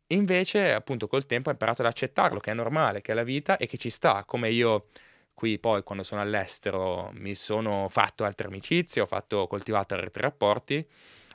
Invece, 0.07 0.73
appunto, 0.73 1.07
col 1.07 1.25
tempo 1.25 1.49
ho 1.49 1.51
imparato 1.51 1.81
ad 1.81 1.87
accettarlo, 1.87 2.39
che 2.39 2.51
è 2.51 2.53
normale, 2.53 3.01
che 3.01 3.11
è 3.13 3.15
la 3.15 3.23
vita 3.23 3.57
e 3.57 3.67
che 3.67 3.77
ci 3.77 3.89
sta, 3.89 4.23
come 4.25 4.49
io 4.49 4.87
qui 5.33 5.57
poi 5.59 5.83
quando 5.83 6.03
sono 6.03 6.21
all'estero 6.21 7.09
mi 7.13 7.35
sono 7.35 7.87
fatto 7.89 8.23
altre 8.23 8.47
amicizie, 8.47 9.01
ho 9.01 9.05
fatto, 9.07 9.47
coltivato 9.47 9.95
altri 9.95 10.21
rapporti, 10.21 10.87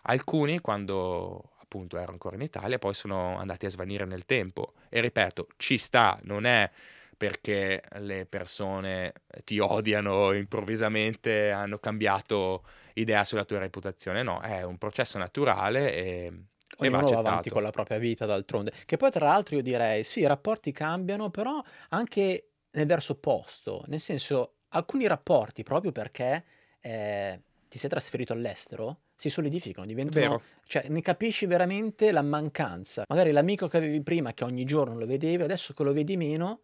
alcuni 0.03 0.61
quando 0.61 1.51
appunto 1.69 1.99
ero 1.99 2.13
ancora 2.13 2.35
in 2.35 2.43
Italia, 2.43 2.79
poi 2.79 2.95
sono 2.95 3.37
andati 3.37 3.67
a 3.67 3.71
svanire 3.71 4.07
nel 4.07 4.25
tempo. 4.25 4.73
E 4.89 5.01
ripeto, 5.01 5.49
ci 5.59 5.77
sta, 5.77 6.19
non 6.23 6.47
è 6.47 6.69
perché 7.17 7.83
le 7.99 8.27
persone 8.27 9.13
ti 9.45 9.59
odiano 9.59 10.33
improvvisamente, 10.33 11.51
hanno 11.51 11.79
cambiato 11.79 12.65
idea 12.95 13.25
sulla 13.25 13.45
tua 13.45 13.59
reputazione, 13.59 14.23
no, 14.23 14.41
è 14.41 14.63
un 14.63 14.79
processo 14.79 15.19
naturale 15.19 15.93
e, 15.93 16.33
va, 16.79 17.01
va 17.01 17.19
avanti 17.19 17.51
con 17.51 17.63
la 17.63 17.71
propria 17.71 17.99
vita 17.99 18.25
d'altronde. 18.25 18.73
Che 18.87 18.97
poi 18.97 19.11
tra 19.11 19.27
l'altro 19.27 19.57
io 19.57 19.63
direi, 19.63 20.05
sì, 20.05 20.21
i 20.21 20.27
rapporti 20.27 20.73
cambiano, 20.73 21.29
però 21.31 21.63
anche 21.91 22.51
nel 22.71 22.87
verso 22.87 23.13
opposto, 23.13 23.85
nel 23.89 24.01
senso 24.01 24.55
alcuni 24.69 25.07
rapporti 25.07 25.63
proprio 25.63 25.93
perché 25.93 26.45
eh, 26.81 27.43
ti 27.69 27.79
sei 27.79 27.91
trasferito 27.91 28.33
all'estero, 28.33 29.01
si 29.15 29.31
solidificano, 29.31 29.87
diventano... 29.87 30.21
Vero. 30.21 30.43
Cioè, 30.67 30.89
ne 30.89 31.01
capisci 31.01 31.47
veramente 31.47 32.13
la 32.13 32.23
mancanza. 32.23 33.05
Magari 33.09 33.31
l'amico 33.33 33.69
che 33.69 33.77
avevi 33.77 34.03
prima, 34.03 34.33
che 34.35 34.45
ogni 34.45 34.65
giorno 34.65 34.99
lo 34.99 35.07
vedevi, 35.07 35.43
adesso 35.43 35.73
che 35.75 35.83
lo 35.83 35.93
vedi 35.93 36.17
meno, 36.17 36.61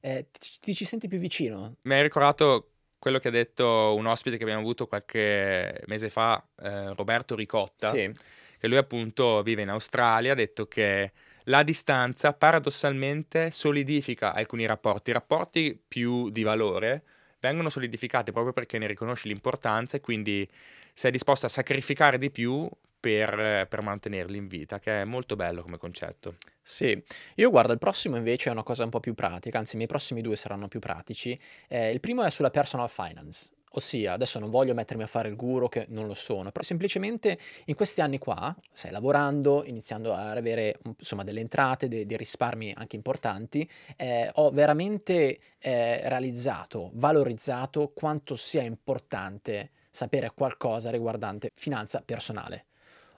eh, 0.00 0.28
ti, 0.30 0.50
ti, 0.60 0.74
ci 0.74 0.84
senti 0.84 1.08
più 1.08 1.18
vicino. 1.18 1.76
Mi 1.82 1.94
hai 1.94 2.02
ricordato 2.02 2.70
quello 2.98 3.18
che 3.18 3.28
ha 3.28 3.32
detto 3.32 3.94
un 3.96 4.06
ospite 4.06 4.36
che 4.36 4.42
abbiamo 4.42 4.62
avuto 4.62 4.86
qualche 4.86 5.82
mese 5.86 6.10
fa, 6.10 6.44
eh, 6.60 6.94
Roberto 6.94 7.34
Ricotta, 7.34 7.90
sì. 7.90 8.12
che 8.58 8.66
lui 8.68 8.76
appunto 8.76 9.42
vive 9.42 9.62
in 9.62 9.68
Australia, 9.68 10.32
ha 10.32 10.34
detto 10.36 10.66
che 10.66 11.12
la 11.44 11.62
distanza 11.62 12.32
paradossalmente 12.32 13.50
solidifica 13.50 14.34
alcuni 14.34 14.66
rapporti, 14.66 15.12
rapporti 15.12 15.80
più 15.86 16.30
di 16.30 16.42
valore, 16.42 17.04
vengono 17.46 17.68
solidificati 17.68 18.32
proprio 18.32 18.52
perché 18.52 18.78
ne 18.78 18.86
riconosci 18.86 19.28
l'importanza 19.28 19.96
e 19.96 20.00
quindi 20.00 20.48
sei 20.92 21.10
disposto 21.10 21.46
a 21.46 21.48
sacrificare 21.48 22.18
di 22.18 22.30
più 22.30 22.68
per, 22.98 23.66
per, 23.68 23.82
mantenerli 23.82 24.36
in 24.36 24.48
vita, 24.48 24.78
che 24.78 25.02
è 25.02 25.04
molto 25.04 25.36
bello 25.36 25.62
come 25.62 25.78
concetto. 25.78 26.36
Sì, 26.62 27.00
io 27.36 27.50
guardo 27.50 27.72
il 27.72 27.78
prossimo 27.78 28.16
invece 28.16 28.48
è 28.48 28.52
una 28.52 28.64
cosa 28.64 28.82
un 28.82 28.90
po' 28.90 29.00
più 29.00 29.14
pratica, 29.14 29.58
anzi 29.58 29.74
i 29.74 29.76
miei 29.76 29.88
prossimi 29.88 30.22
due 30.22 30.36
saranno 30.36 30.66
più 30.66 30.80
pratici. 30.80 31.38
Eh, 31.68 31.92
il 31.92 32.00
primo 32.00 32.24
è 32.24 32.30
sulla 32.30 32.50
personal 32.50 32.90
finance. 32.90 33.50
Ossia, 33.72 34.12
adesso 34.12 34.38
non 34.38 34.48
voglio 34.48 34.72
mettermi 34.72 35.02
a 35.02 35.06
fare 35.06 35.28
il 35.28 35.36
guru 35.36 35.68
che 35.68 35.86
non 35.90 36.06
lo 36.06 36.14
sono, 36.14 36.50
però 36.50 36.64
semplicemente 36.64 37.38
in 37.66 37.74
questi 37.74 38.00
anni 38.00 38.18
qua, 38.18 38.54
stai 38.72 38.90
lavorando, 38.90 39.64
iniziando 39.64 40.14
a 40.14 40.30
avere 40.30 40.78
insomma 40.98 41.24
delle 41.24 41.40
entrate, 41.40 41.88
dei, 41.88 42.06
dei 42.06 42.16
risparmi 42.16 42.72
anche 42.74 42.96
importanti, 42.96 43.68
eh, 43.96 44.30
ho 44.34 44.50
veramente 44.50 45.38
eh, 45.58 46.08
realizzato, 46.08 46.90
valorizzato 46.94 47.92
quanto 47.94 48.36
sia 48.36 48.62
importante 48.62 49.72
sapere 49.90 50.32
qualcosa 50.34 50.90
riguardante 50.90 51.50
finanza 51.54 52.02
personale, 52.02 52.66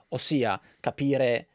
ossia 0.09 0.59
capire 0.79 1.47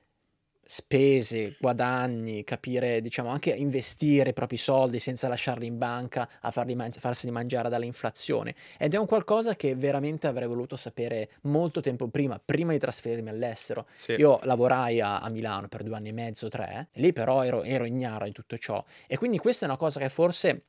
spese, 0.67 1.57
guadagni, 1.59 2.45
capire, 2.45 3.01
diciamo, 3.01 3.29
anche 3.29 3.51
investire 3.51 4.31
i 4.31 4.33
propri 4.33 4.57
soldi 4.57 4.99
senza 4.99 5.29
lasciarli 5.29 5.67
in 5.67 5.79
banca 5.79 6.29
a 6.41 6.51
farli 6.51 6.75
man- 6.75 6.93
farseli 6.93 7.33
mangiare 7.33 7.69
dall'inflazione. 7.69 8.55
Ed 8.79 8.95
è 8.95 8.97
un 8.97 9.07
qualcosa 9.07 9.55
che 9.55 9.75
veramente 9.75 10.27
avrei 10.27 10.49
voluto 10.49 10.77
sapere 10.77 11.31
molto 11.43 11.81
tempo 11.81 12.09
prima, 12.09 12.41
prima 12.43 12.73
di 12.73 12.79
trasferirmi 12.79 13.29
all'estero. 13.29 13.87
Sì. 13.97 14.13
Io 14.13 14.39
lavorai 14.43 15.01
a, 15.01 15.21
a, 15.21 15.29
Milano 15.29 15.69
per 15.69 15.83
due 15.83 15.97
anni 15.97 16.09
e 16.11 16.13
mezzo, 16.13 16.49
tre, 16.49 16.89
lì 16.95 17.13
però 17.13 17.45
ero, 17.45 17.63
ero 17.63 17.85
ignaro 17.85 18.25
di 18.25 18.33
tutto 18.33 18.57
ciò. 18.59 18.83
E 19.07 19.17
quindi 19.17 19.39
questa 19.39 19.67
è 19.67 19.69
una 19.69 19.79
cosa 19.79 20.01
che 20.01 20.09
forse 20.09 20.63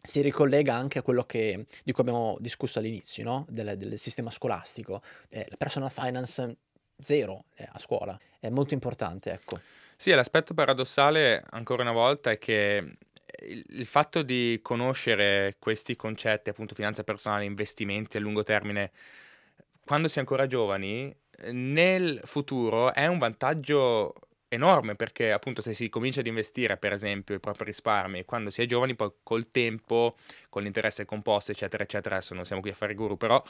si 0.00 0.20
ricollega 0.20 0.74
anche 0.74 0.98
a 0.98 1.02
quello 1.02 1.24
che, 1.24 1.66
di 1.84 1.92
cui 1.92 2.02
abbiamo 2.02 2.36
discusso 2.40 2.78
all'inizio, 2.78 3.24
no? 3.24 3.46
del, 3.48 3.76
del, 3.76 3.98
sistema 3.98 4.30
scolastico. 4.30 5.02
Eh, 5.28 5.46
la 5.48 5.56
personal 5.56 5.90
finance 5.90 6.56
zero 7.02 7.44
eh, 7.54 7.68
a 7.70 7.78
scuola. 7.78 8.18
È 8.38 8.48
molto 8.48 8.74
importante, 8.74 9.32
ecco. 9.32 9.60
Sì, 9.96 10.10
l'aspetto 10.10 10.54
paradossale, 10.54 11.44
ancora 11.50 11.82
una 11.82 11.92
volta, 11.92 12.30
è 12.30 12.38
che 12.38 12.96
il, 13.42 13.64
il, 13.68 13.86
fatto 13.86 14.22
di 14.22 14.58
conoscere 14.62 15.56
questi 15.58 15.96
concetti, 15.96 16.50
appunto 16.50 16.74
finanza 16.74 17.04
personale, 17.04 17.44
investimenti 17.44 18.16
a 18.16 18.20
lungo 18.20 18.42
termine, 18.42 18.90
quando 19.84 20.08
si 20.08 20.16
è 20.16 20.20
ancora 20.20 20.46
giovani, 20.46 21.14
nel 21.50 22.20
futuro 22.24 22.92
è 22.92 23.06
un 23.06 23.18
vantaggio 23.18 24.14
enorme 24.48 24.96
perché 24.96 25.32
appunto 25.32 25.62
se 25.62 25.72
si 25.72 25.88
comincia 25.88 26.20
ad 26.20 26.26
investire 26.26 26.76
per 26.76 26.92
esempio 26.92 27.34
i 27.34 27.40
propri 27.40 27.64
risparmi 27.64 28.26
quando 28.26 28.50
si 28.50 28.60
è 28.60 28.66
giovani 28.66 28.94
poi 28.94 29.10
col 29.22 29.50
tempo 29.50 30.16
con 30.50 30.62
l'interesse 30.62 31.06
composto 31.06 31.52
eccetera 31.52 31.84
eccetera 31.84 32.16
adesso 32.16 32.34
non 32.34 32.44
siamo 32.44 32.60
qui 32.60 32.70
a 32.70 32.74
fare 32.74 32.94
guru 32.94 33.16
però 33.16 33.42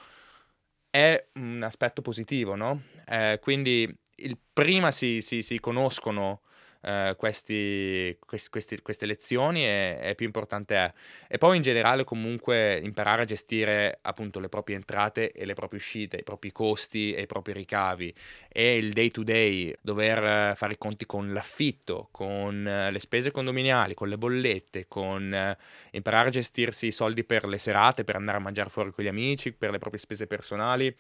è 0.93 1.29
un 1.37 1.63
aspetto 1.63 2.03
positivo, 2.03 2.55
no? 2.55 2.83
Eh, 3.09 3.39
quindi 3.41 3.91
il, 4.17 4.39
prima 4.53 4.91
si, 4.91 5.23
si, 5.23 5.41
si 5.41 5.59
conoscono 5.59 6.43
eh, 6.83 7.15
questi, 7.17 8.17
questi, 8.25 8.81
queste 8.83 9.07
lezioni 9.07 9.65
e, 9.65 9.99
e, 10.01 10.15
più 10.15 10.27
importante 10.27 10.75
è. 10.75 10.93
E 11.29 11.39
poi 11.39 11.57
in 11.57 11.63
generale 11.63 12.05
comunque 12.05 12.79
imparare 12.83 13.23
a 13.23 13.25
gestire 13.25 13.99
appunto 14.03 14.41
le 14.41 14.49
proprie 14.49 14.77
entrate 14.77 15.33
e 15.33 15.45
le 15.45 15.55
proprie 15.55 15.79
uscite, 15.79 16.17
i 16.19 16.23
propri 16.23 16.53
costi 16.53 17.15
e 17.15 17.23
i 17.23 17.27
propri 17.27 17.53
ricavi 17.53 18.15
e 18.49 18.77
il 18.77 18.93
day 18.93 19.11
to 19.11 19.23
day, 19.23 19.75
dover 19.81 20.57
fare 20.57 20.75
i 20.75 20.79
conti 20.79 21.07
con 21.07 21.33
l'affitto, 21.33 22.09
con 22.11 22.67
eh, 22.67 22.91
le 22.91 22.99
spese 22.99 23.31
condominiali, 23.31 23.95
con 23.95 24.09
le 24.09 24.19
bollette, 24.19 24.87
con 24.89 25.33
eh, 25.33 25.57
imparare 25.93 26.29
a 26.29 26.33
gestirsi 26.33 26.87
i 26.87 26.93
soldi 26.93 27.25
per 27.25 27.47
le 27.47 27.59
serate, 27.59 28.05
per 28.05 28.17
andare 28.17 28.39
a 28.39 28.41
mangiare 28.41 28.69
fuori 28.69 28.93
con 28.93 29.05
gli 29.05 29.09
amici, 29.09 29.53
per 29.53 29.71
le 29.71 29.79
proprie 29.79 30.01
spese 30.01 30.27
personali 30.27 30.95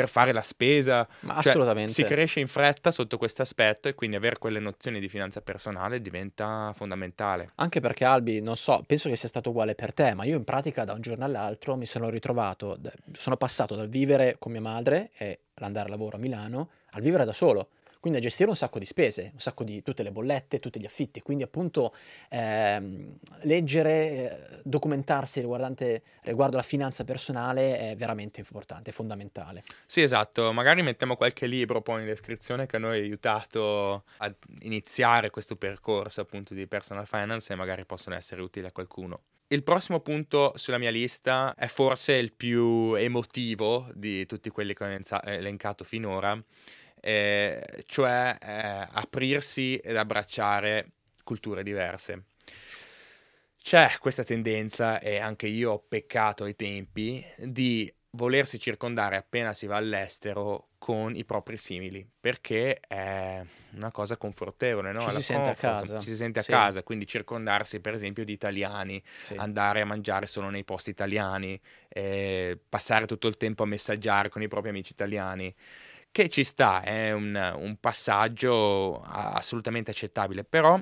per 0.00 0.08
fare 0.08 0.32
la 0.32 0.42
spesa. 0.42 1.06
Ma 1.20 1.40
cioè, 1.40 1.52
assolutamente. 1.52 1.92
Si 1.92 2.04
cresce 2.04 2.40
in 2.40 2.48
fretta 2.48 2.90
sotto 2.90 3.18
questo 3.18 3.42
aspetto 3.42 3.88
e 3.88 3.94
quindi 3.94 4.16
avere 4.16 4.38
quelle 4.38 4.58
nozioni 4.58 5.00
di 5.00 5.08
finanza 5.08 5.40
personale 5.40 6.00
diventa 6.00 6.72
fondamentale. 6.74 7.48
Anche 7.56 7.80
perché 7.80 8.04
Albi, 8.04 8.40
non 8.40 8.56
so, 8.56 8.82
penso 8.86 9.08
che 9.08 9.16
sia 9.16 9.28
stato 9.28 9.50
uguale 9.50 9.74
per 9.74 9.92
te, 9.92 10.14
ma 10.14 10.24
io 10.24 10.36
in 10.36 10.44
pratica 10.44 10.84
da 10.84 10.92
un 10.92 11.00
giorno 11.00 11.24
all'altro 11.24 11.76
mi 11.76 11.86
sono 11.86 12.08
ritrovato, 12.08 12.78
sono 13.12 13.36
passato 13.36 13.74
dal 13.74 13.88
vivere 13.88 14.36
con 14.38 14.52
mia 14.52 14.60
madre 14.60 15.10
e 15.16 15.40
andare 15.60 15.88
a 15.88 15.90
lavoro 15.90 16.16
a 16.16 16.18
Milano 16.20 16.70
al 16.92 17.02
vivere 17.02 17.26
da 17.26 17.32
solo 17.34 17.68
quindi 18.00 18.18
a 18.18 18.22
gestire 18.22 18.48
un 18.48 18.56
sacco 18.56 18.78
di 18.78 18.86
spese, 18.86 19.30
un 19.34 19.38
sacco 19.38 19.62
di 19.62 19.82
tutte 19.82 20.02
le 20.02 20.10
bollette, 20.10 20.58
tutti 20.58 20.80
gli 20.80 20.86
affitti, 20.86 21.20
quindi 21.20 21.44
appunto 21.44 21.94
ehm, 22.30 23.18
leggere, 23.42 23.92
eh, 23.92 24.60
documentarsi 24.64 25.40
riguardo 25.40 26.56
la 26.56 26.62
finanza 26.62 27.04
personale 27.04 27.78
è 27.78 27.96
veramente 27.96 28.40
importante, 28.40 28.90
è 28.90 28.92
fondamentale. 28.92 29.62
Sì, 29.84 30.00
esatto, 30.00 30.50
magari 30.52 30.82
mettiamo 30.82 31.14
qualche 31.14 31.46
libro 31.46 31.82
poi 31.82 32.00
in 32.00 32.06
descrizione 32.06 32.66
che 32.66 32.76
a 32.76 32.78
noi 32.78 32.98
ha 32.98 33.02
aiutato 33.02 34.04
a 34.16 34.34
iniziare 34.62 35.28
questo 35.28 35.56
percorso 35.56 36.22
appunto 36.22 36.54
di 36.54 36.66
personal 36.66 37.06
finance 37.06 37.52
e 37.52 37.56
magari 37.56 37.84
possono 37.84 38.16
essere 38.16 38.40
utili 38.40 38.66
a 38.66 38.72
qualcuno. 38.72 39.20
Il 39.52 39.64
prossimo 39.64 39.98
punto 39.98 40.52
sulla 40.54 40.78
mia 40.78 40.92
lista 40.92 41.54
è 41.56 41.66
forse 41.66 42.12
il 42.12 42.32
più 42.32 42.94
emotivo 42.94 43.88
di 43.94 44.24
tutti 44.24 44.48
quelli 44.48 44.74
che 44.74 44.84
ho 44.84 45.20
elencato 45.24 45.82
finora 45.82 46.40
eh, 47.00 47.82
cioè 47.86 48.36
eh, 48.40 48.88
aprirsi 48.92 49.76
ed 49.76 49.96
abbracciare 49.96 50.90
culture 51.24 51.62
diverse. 51.62 52.24
C'è 53.62 53.90
questa 54.00 54.24
tendenza, 54.24 55.00
e 55.00 55.18
anche 55.18 55.46
io 55.46 55.72
ho 55.72 55.78
peccato 55.86 56.44
ai 56.44 56.56
tempi, 56.56 57.24
di 57.36 57.92
volersi 58.12 58.58
circondare 58.58 59.16
appena 59.16 59.52
si 59.52 59.66
va 59.66 59.76
all'estero 59.76 60.68
con 60.78 61.14
i 61.14 61.24
propri 61.26 61.58
simili, 61.58 62.08
perché 62.20 62.80
è 62.80 63.44
una 63.74 63.90
cosa 63.92 64.16
confortevole, 64.16 64.92
no? 64.92 65.06
Ci 65.06 65.10
Alla 65.10 65.20
si 65.20 65.22
sente 65.22 65.50
a 65.50 65.54
casa. 65.56 65.98
ci 65.98 66.10
si 66.10 66.16
sente 66.16 66.40
a 66.40 66.44
Sì, 66.44 66.52
casa, 66.52 66.82
quindi 66.82 67.06
circondarsi 67.06 67.80
per 67.80 67.92
esempio 67.94 68.24
di 68.24 68.32
italiani, 68.32 69.00
sì. 69.18 69.36
andare 69.36 69.82
a 69.82 69.84
mangiare 69.84 70.26
solo 70.26 70.48
nei 70.48 70.64
posti 70.64 70.88
italiani, 70.90 71.60
eh, 71.88 72.58
passare 72.66 73.06
tutto 73.06 73.28
il 73.28 73.36
tempo 73.36 73.62
a 73.62 73.66
messaggiare 73.66 74.30
con 74.30 74.40
i 74.42 74.48
propri 74.48 74.70
amici 74.70 74.92
italiani, 74.92 75.54
che 76.12 76.28
ci 76.28 76.44
sta, 76.44 76.82
è 76.82 77.12
un, 77.12 77.54
un 77.58 77.76
passaggio 77.78 79.00
assolutamente 79.02 79.90
accettabile, 79.90 80.44
però 80.44 80.80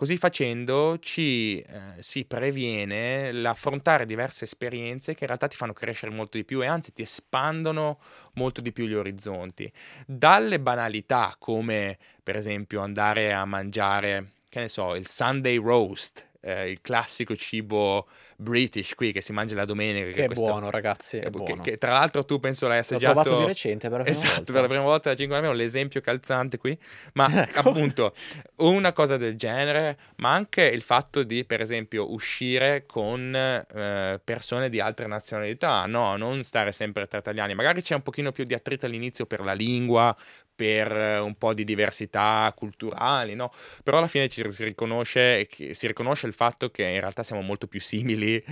così 0.00 0.16
facendo 0.16 0.98
ci 0.98 1.60
eh, 1.60 1.96
si 1.98 2.24
previene 2.24 3.32
l'affrontare 3.32 4.06
diverse 4.06 4.44
esperienze 4.44 5.12
che 5.12 5.24
in 5.24 5.26
realtà 5.26 5.46
ti 5.46 5.56
fanno 5.56 5.74
crescere 5.74 6.10
molto 6.10 6.38
di 6.38 6.44
più 6.44 6.62
e 6.62 6.66
anzi 6.66 6.94
ti 6.94 7.02
espandono 7.02 7.98
molto 8.34 8.62
di 8.62 8.72
più 8.72 8.86
gli 8.86 8.94
orizzonti. 8.94 9.70
Dalle 10.06 10.58
banalità 10.58 11.36
come 11.38 11.98
per 12.22 12.36
esempio 12.36 12.80
andare 12.80 13.34
a 13.34 13.44
mangiare, 13.44 14.32
che 14.48 14.60
ne 14.60 14.68
so, 14.68 14.94
il 14.94 15.06
Sunday 15.06 15.56
roast, 15.56 16.29
eh, 16.40 16.70
il 16.70 16.80
classico 16.80 17.36
cibo 17.36 18.08
british 18.36 18.94
qui 18.94 19.12
che 19.12 19.20
si 19.20 19.32
mangia 19.32 19.54
la 19.54 19.64
domenica, 19.66 20.06
che 20.06 20.12
Che 20.12 20.22
è 20.22 20.26
questo- 20.26 20.44
buono, 20.46 20.70
ragazzi, 20.70 21.18
è 21.18 21.20
che, 21.24 21.30
buono. 21.30 21.62
che 21.62 21.76
tra 21.78 21.92
l'altro 21.92 22.24
tu 22.24 22.40
penso 22.40 22.66
l'hai 22.66 22.76
L'ho 22.76 22.80
assaggiato 22.82 23.12
provato 23.20 23.38
di 23.40 23.46
recente 23.46 23.88
per 23.88 23.98
la 23.98 24.04
prima 24.04 24.18
Esatto, 24.18 24.34
volta. 24.36 24.52
per 24.52 24.60
la 24.62 24.68
prima 24.68 24.82
volta 24.82 25.10
da 25.10 25.16
5 25.16 25.36
anni 25.36 25.46
è 25.46 25.50
un 25.50 25.60
esempio 25.60 26.00
calzante 26.00 26.56
qui, 26.58 26.78
ma 27.14 27.26
Ecco. 27.48 27.68
appunto 27.68 28.14
una 28.56 28.92
cosa 28.92 29.16
del 29.16 29.36
genere, 29.36 29.98
ma 30.16 30.32
anche 30.32 30.62
il 30.62 30.82
fatto 30.82 31.22
di 31.22 31.44
per 31.44 31.60
esempio 31.60 32.10
uscire 32.12 32.86
con 32.86 33.34
eh, 33.34 34.20
persone 34.24 34.68
di 34.70 34.80
altre 34.80 35.06
nazionalità, 35.06 35.84
no, 35.86 36.16
non 36.16 36.42
stare 36.42 36.72
sempre 36.72 37.06
tra 37.06 37.18
italiani, 37.18 37.54
magari 37.54 37.82
c'è 37.82 37.94
un 37.94 38.02
pochino 38.02 38.32
più 38.32 38.44
di 38.44 38.54
attrito 38.54 38.86
all'inizio 38.86 39.26
per 39.26 39.40
la 39.40 39.52
lingua, 39.52 40.16
per 40.54 40.92
eh, 40.94 41.18
un 41.18 41.36
po' 41.36 41.54
di 41.54 41.64
diversità 41.64 42.52
culturali, 42.56 43.34
no? 43.34 43.52
Però 43.82 43.98
alla 43.98 44.08
fine 44.08 44.28
ci 44.28 44.44
si 44.50 44.64
riconosce, 44.64 45.48
si 45.72 45.86
riconosce 45.86 46.26
il 46.30 46.36
fatto 46.36 46.70
che 46.70 46.84
in 46.84 47.00
realtà 47.00 47.22
siamo 47.22 47.42
molto 47.42 47.66
più 47.66 47.80
simili 47.80 48.42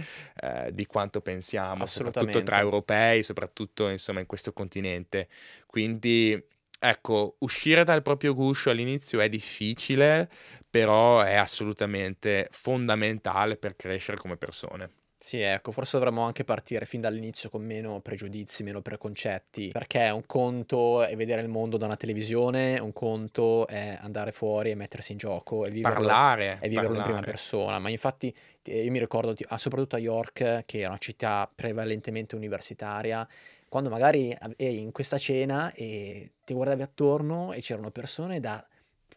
eh, 0.41 0.71
di 0.73 0.87
quanto 0.87 1.21
pensiamo, 1.21 1.87
soprattutto 1.87 2.43
tra 2.43 2.59
europei, 2.59 3.23
soprattutto 3.23 3.89
insomma 3.89 4.21
in 4.21 4.27
questo 4.27 4.53
continente. 4.53 5.29
Quindi 5.67 6.41
ecco, 6.79 7.37
uscire 7.39 7.85
dal 7.85 8.03
proprio 8.03 8.35
guscio 8.35 8.71
all'inizio 8.71 9.21
è 9.21 9.29
difficile, 9.29 10.29
però 10.69 11.21
è 11.21 11.35
assolutamente 11.35 12.49
fondamentale 12.51 13.57
per 13.57 13.77
crescere 13.77 14.19
come 14.19 14.37
persone. 14.37 14.98
Sì, 15.21 15.41
ecco, 15.41 15.73
forse 15.73 15.99
dovremmo 15.99 16.23
anche 16.23 16.45
partire 16.45 16.87
fin 16.87 17.01
dall'inizio 17.01 17.51
con 17.51 17.63
meno 17.65 18.01
pregiudizi, 18.01 18.63
meno 18.63 18.81
preconcetti, 18.81 19.71
perché 19.73 20.09
un 20.11 20.25
conto 20.27 21.03
è 21.03 21.17
vedere 21.17 21.43
il 21.43 21.49
mondo 21.49 21.77
da 21.77 21.87
una 21.87 21.97
televisione, 21.97 22.79
un 22.79 22.93
conto 22.93 23.67
è 23.67 23.99
andare 24.01 24.31
fuori 24.31 24.71
e 24.71 24.75
mettersi 24.77 25.13
in 25.13 25.19
gioco 25.19 25.67
e 25.67 25.71
viverlo, 25.71 26.07
Parlare, 26.07 26.59
e 26.61 26.69
viverlo 26.69 26.95
in 26.95 27.03
prima 27.03 27.19
parlare. 27.19 27.31
persona. 27.33 27.79
Ma 27.81 27.91
infatti 27.91 28.35
eh, 28.63 28.85
io 28.85 28.91
mi 28.93 29.01
ricordo, 29.01 29.35
ah, 29.49 29.59
soprattutto 29.59 29.97
a 29.97 29.99
York, 29.99 30.63
che 30.65 30.81
è 30.83 30.87
una 30.87 30.99
città 30.99 31.51
prevalentemente 31.53 32.37
universitaria, 32.37 33.27
quando 33.69 33.91
magari 33.91 34.35
eri 34.57 34.81
in 34.81 34.93
questa 34.93 35.19
cena 35.19 35.73
e 35.75 36.31
ti 36.45 36.55
guardavi 36.55 36.81
attorno 36.83 37.53
e 37.53 37.61
c'erano 37.61 37.91
persone 37.91 38.39
da 38.41 38.65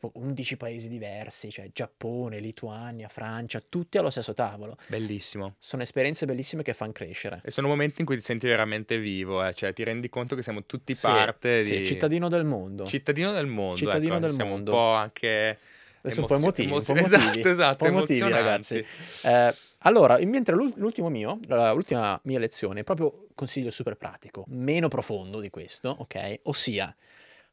tipo 0.01 0.11
11 0.15 0.57
paesi 0.57 0.89
diversi, 0.89 1.51
cioè 1.51 1.69
Giappone, 1.71 2.39
Lituania, 2.39 3.07
Francia, 3.07 3.61
tutti 3.67 3.99
allo 3.99 4.09
stesso 4.09 4.33
tavolo. 4.33 4.77
Bellissimo. 4.87 5.55
Sono 5.59 5.83
esperienze 5.83 6.25
bellissime 6.25 6.63
che 6.63 6.73
fanno 6.73 6.91
crescere. 6.91 7.41
E 7.43 7.51
sono 7.51 7.67
momenti 7.67 8.01
in 8.01 8.07
cui 8.07 8.17
ti 8.17 8.23
senti 8.23 8.47
veramente 8.47 8.97
vivo, 8.97 9.45
eh, 9.45 9.53
cioè 9.53 9.73
ti 9.73 9.83
rendi 9.83 10.09
conto 10.09 10.35
che 10.35 10.41
siamo 10.41 10.65
tutti 10.65 10.95
Sì, 10.95 11.05
parte 11.05 11.59
sì, 11.59 11.77
di... 11.77 11.85
cittadino 11.85 12.29
del 12.29 12.45
mondo. 12.45 12.85
Cittadino 12.85 13.31
del 13.31 13.45
mondo, 13.45 13.75
Cittadino 13.77 14.13
ecco, 14.15 14.25
del 14.25 14.33
siamo 14.33 14.49
mondo. 14.51 14.71
un 14.71 14.77
po' 14.77 14.91
anche 14.93 15.59
Adesso 16.01 16.21
un 16.21 16.25
po' 16.25 16.33
emozio- 16.35 16.63
emotivi, 16.63 16.71
un 16.71 16.83
po' 16.83 16.93
emozio- 16.93 16.95
emotivi, 17.19 17.39
esatto, 17.39 17.49
esatto, 17.49 17.83
un 17.85 17.91
po' 17.91 17.97
emotivi, 17.97 18.29
ragazzi. 18.31 18.85
Eh, 19.23 19.55
allora, 19.83 20.17
mentre 20.25 20.55
l'ul- 20.55 20.73
l'ultimo 20.77 21.09
mio, 21.09 21.39
l'ultima 21.47 22.19
mia 22.23 22.39
lezione 22.39 22.79
è 22.79 22.83
proprio 22.83 23.27
consiglio 23.35 23.69
super 23.69 23.95
pratico, 23.97 24.45
meno 24.47 24.87
profondo 24.87 25.39
di 25.39 25.51
questo, 25.51 25.89
ok? 25.99 26.39
Ossia, 26.43 26.95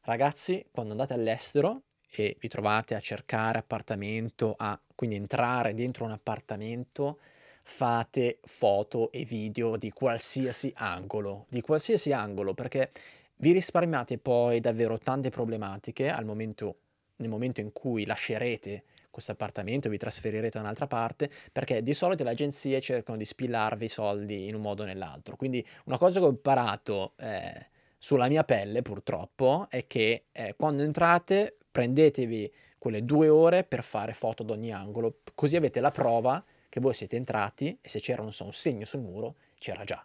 ragazzi, 0.01 0.65
quando 0.71 0.91
andate 0.93 1.13
all'estero 1.13 1.83
e 2.11 2.35
vi 2.39 2.47
trovate 2.47 2.95
a 2.95 2.99
cercare 2.99 3.59
appartamento, 3.59 4.55
a 4.57 4.79
quindi 4.95 5.15
entrare 5.15 5.73
dentro 5.73 6.05
un 6.05 6.11
appartamento, 6.11 7.19
fate 7.63 8.39
foto 8.43 9.11
e 9.11 9.25
video 9.25 9.77
di 9.77 9.91
qualsiasi 9.91 10.73
angolo, 10.75 11.45
di 11.49 11.61
qualsiasi 11.61 12.11
angolo, 12.11 12.53
perché 12.53 12.89
vi 13.37 13.51
risparmiate 13.51 14.17
poi 14.17 14.59
davvero 14.59 14.97
tante 14.97 15.29
problematiche 15.29 16.09
al 16.09 16.25
momento, 16.25 16.77
nel 17.17 17.29
momento 17.29 17.61
in 17.61 17.71
cui 17.71 18.05
lascerete 18.05 18.83
questo 19.09 19.31
appartamento 19.31 19.89
vi 19.89 19.97
trasferirete 19.97 20.57
da 20.57 20.63
un'altra 20.63 20.87
parte, 20.87 21.29
perché 21.51 21.81
di 21.81 21.93
solito 21.93 22.23
le 22.23 22.31
agenzie 22.31 22.79
cercano 22.79 23.17
di 23.17 23.25
spillarvi 23.25 23.85
i 23.85 23.89
soldi 23.89 24.47
in 24.47 24.55
un 24.55 24.61
modo 24.61 24.83
o 24.83 24.85
nell'altro. 24.85 25.35
Quindi 25.35 25.65
una 25.85 25.97
cosa 25.97 26.19
che 26.19 26.25
ho 26.25 26.29
imparato 26.29 27.13
eh, 27.17 27.67
sulla 27.97 28.27
mia 28.27 28.43
pelle, 28.43 28.81
purtroppo, 28.81 29.67
è 29.69 29.85
che 29.87 30.25
eh, 30.31 30.55
quando 30.57 30.83
entrate 30.83 31.57
prendetevi 31.71 32.51
quelle 32.77 33.03
due 33.03 33.27
ore 33.29 33.63
per 33.63 33.83
fare 33.83 34.13
foto 34.13 34.43
ad 34.43 34.49
ogni 34.49 34.71
angolo, 34.71 35.19
così 35.35 35.55
avete 35.55 35.79
la 35.79 35.91
prova 35.91 36.43
che 36.69 36.79
voi 36.79 36.93
siete 36.93 37.15
entrati 37.15 37.77
e 37.81 37.89
se 37.89 37.99
c'era 37.99 38.21
non 38.21 38.31
so, 38.31 38.45
un 38.45 38.53
segno 38.53 38.85
sul 38.85 39.01
muro, 39.01 39.35
c'era 39.57 39.83
già. 39.83 40.03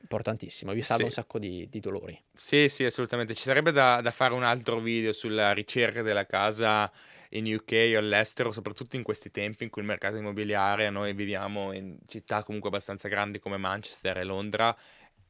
Importantissimo, 0.00 0.72
vi 0.72 0.82
salva 0.82 1.02
Sì. 1.02 1.08
un 1.08 1.10
sacco 1.10 1.38
di, 1.40 1.68
di 1.68 1.80
dolori. 1.80 2.22
Sì, 2.32 2.68
sì, 2.68 2.84
assolutamente. 2.84 3.34
Ci 3.34 3.42
sarebbe 3.42 3.72
da, 3.72 4.00
da 4.00 4.12
fare 4.12 4.34
un 4.34 4.44
altro 4.44 4.78
video 4.78 5.12
sulla 5.12 5.52
ricerca 5.52 6.02
della 6.02 6.26
casa 6.26 6.90
in 7.30 7.52
UK 7.52 7.92
o 7.94 7.98
all'estero, 7.98 8.52
soprattutto 8.52 8.94
in 8.94 9.02
questi 9.02 9.32
tempi 9.32 9.64
in 9.64 9.70
cui 9.70 9.82
il 9.82 9.88
mercato 9.88 10.16
immobiliare, 10.16 10.90
noi 10.90 11.12
viviamo 11.12 11.72
in 11.72 11.98
città 12.06 12.44
comunque 12.44 12.68
abbastanza 12.68 13.08
grandi 13.08 13.40
come 13.40 13.56
Manchester 13.56 14.18
e 14.18 14.24
Londra, 14.24 14.76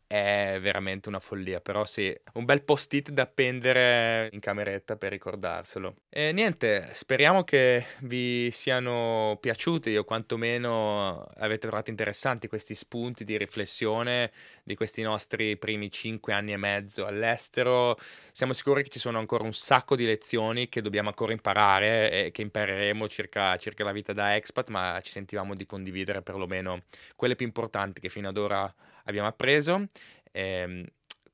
è 0.06 0.58
veramente 0.60 1.08
una 1.08 1.20
follia. 1.20 1.60
Però 1.60 1.84
sì, 1.84 2.14
un 2.34 2.44
bel 2.44 2.62
post-it 2.62 3.10
da 3.10 3.22
appendere 3.22 4.28
in 4.32 4.40
cameretta 4.40 4.96
per 4.96 5.10
ricordarselo. 5.10 5.94
E 6.08 6.32
niente, 6.32 6.90
speriamo 6.92 7.44
che 7.44 7.84
vi 8.00 8.50
siano 8.52 9.38
piaciuti 9.40 9.96
o 9.96 10.04
quantomeno 10.04 11.26
avete 11.36 11.66
trovato 11.66 11.90
interessanti 11.90 12.48
questi 12.48 12.74
spunti 12.74 13.24
di 13.24 13.36
riflessione 13.36 14.32
di 14.62 14.74
questi 14.74 15.02
nostri 15.02 15.56
primi 15.56 15.90
cinque 15.90 16.32
anni 16.32 16.52
e 16.52 16.56
mezzo 16.56 17.06
all'estero. 17.06 17.98
Siamo 18.32 18.52
sicuri 18.52 18.82
che 18.82 18.90
ci 18.90 18.98
sono 18.98 19.18
ancora 19.18 19.44
un 19.44 19.52
sacco 19.52 19.96
di 19.96 20.04
lezioni 20.04 20.68
che 20.68 20.82
dobbiamo 20.82 21.08
ancora 21.08 21.32
imparare 21.32 22.10
e 22.26 22.30
che 22.30 22.42
impareremo 22.42 23.08
circa, 23.08 23.56
circa 23.56 23.84
la 23.84 23.92
vita 23.92 24.12
da 24.12 24.36
expat, 24.36 24.68
ma 24.68 25.00
ci 25.02 25.12
sentivamo 25.12 25.54
di 25.54 25.66
condividere 25.66 26.22
perlomeno 26.22 26.82
quelle 27.14 27.36
più 27.36 27.46
importanti 27.46 28.00
che 28.00 28.08
fino 28.08 28.28
ad 28.28 28.36
ora 28.36 28.72
abbiamo 29.06 29.28
appreso. 29.28 29.88
Ehm, 30.32 30.84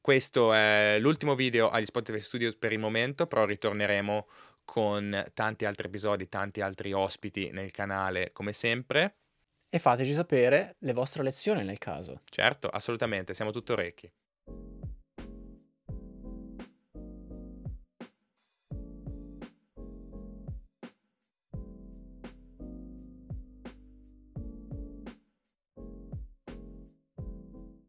questo 0.01 0.53
è 0.53 0.97
l'ultimo 0.99 1.35
video 1.35 1.69
agli 1.69 1.85
Spotify 1.85 2.21
Studios 2.21 2.57
per 2.57 2.73
il 2.73 2.79
momento, 2.79 3.27
però 3.27 3.45
ritorneremo 3.45 4.27
con 4.65 5.31
tanti 5.35 5.65
altri 5.65 5.89
episodi, 5.89 6.29
tanti 6.29 6.61
altri 6.61 6.93
ospiti 6.93 7.51
nel 7.51 7.71
canale 7.71 8.33
come 8.33 8.53
sempre. 8.53 9.17
E 9.69 9.79
fateci 9.79 10.13
sapere 10.13 10.77
le 10.81 10.93
vostre 10.93 11.23
lezioni 11.23 11.65
nel 11.65 11.79
caso. 11.79 12.23
Certo, 12.25 12.69
assolutamente, 12.69 13.35
siamo 13.35 13.51
tutto 13.53 13.73
orecchi. 13.73 14.11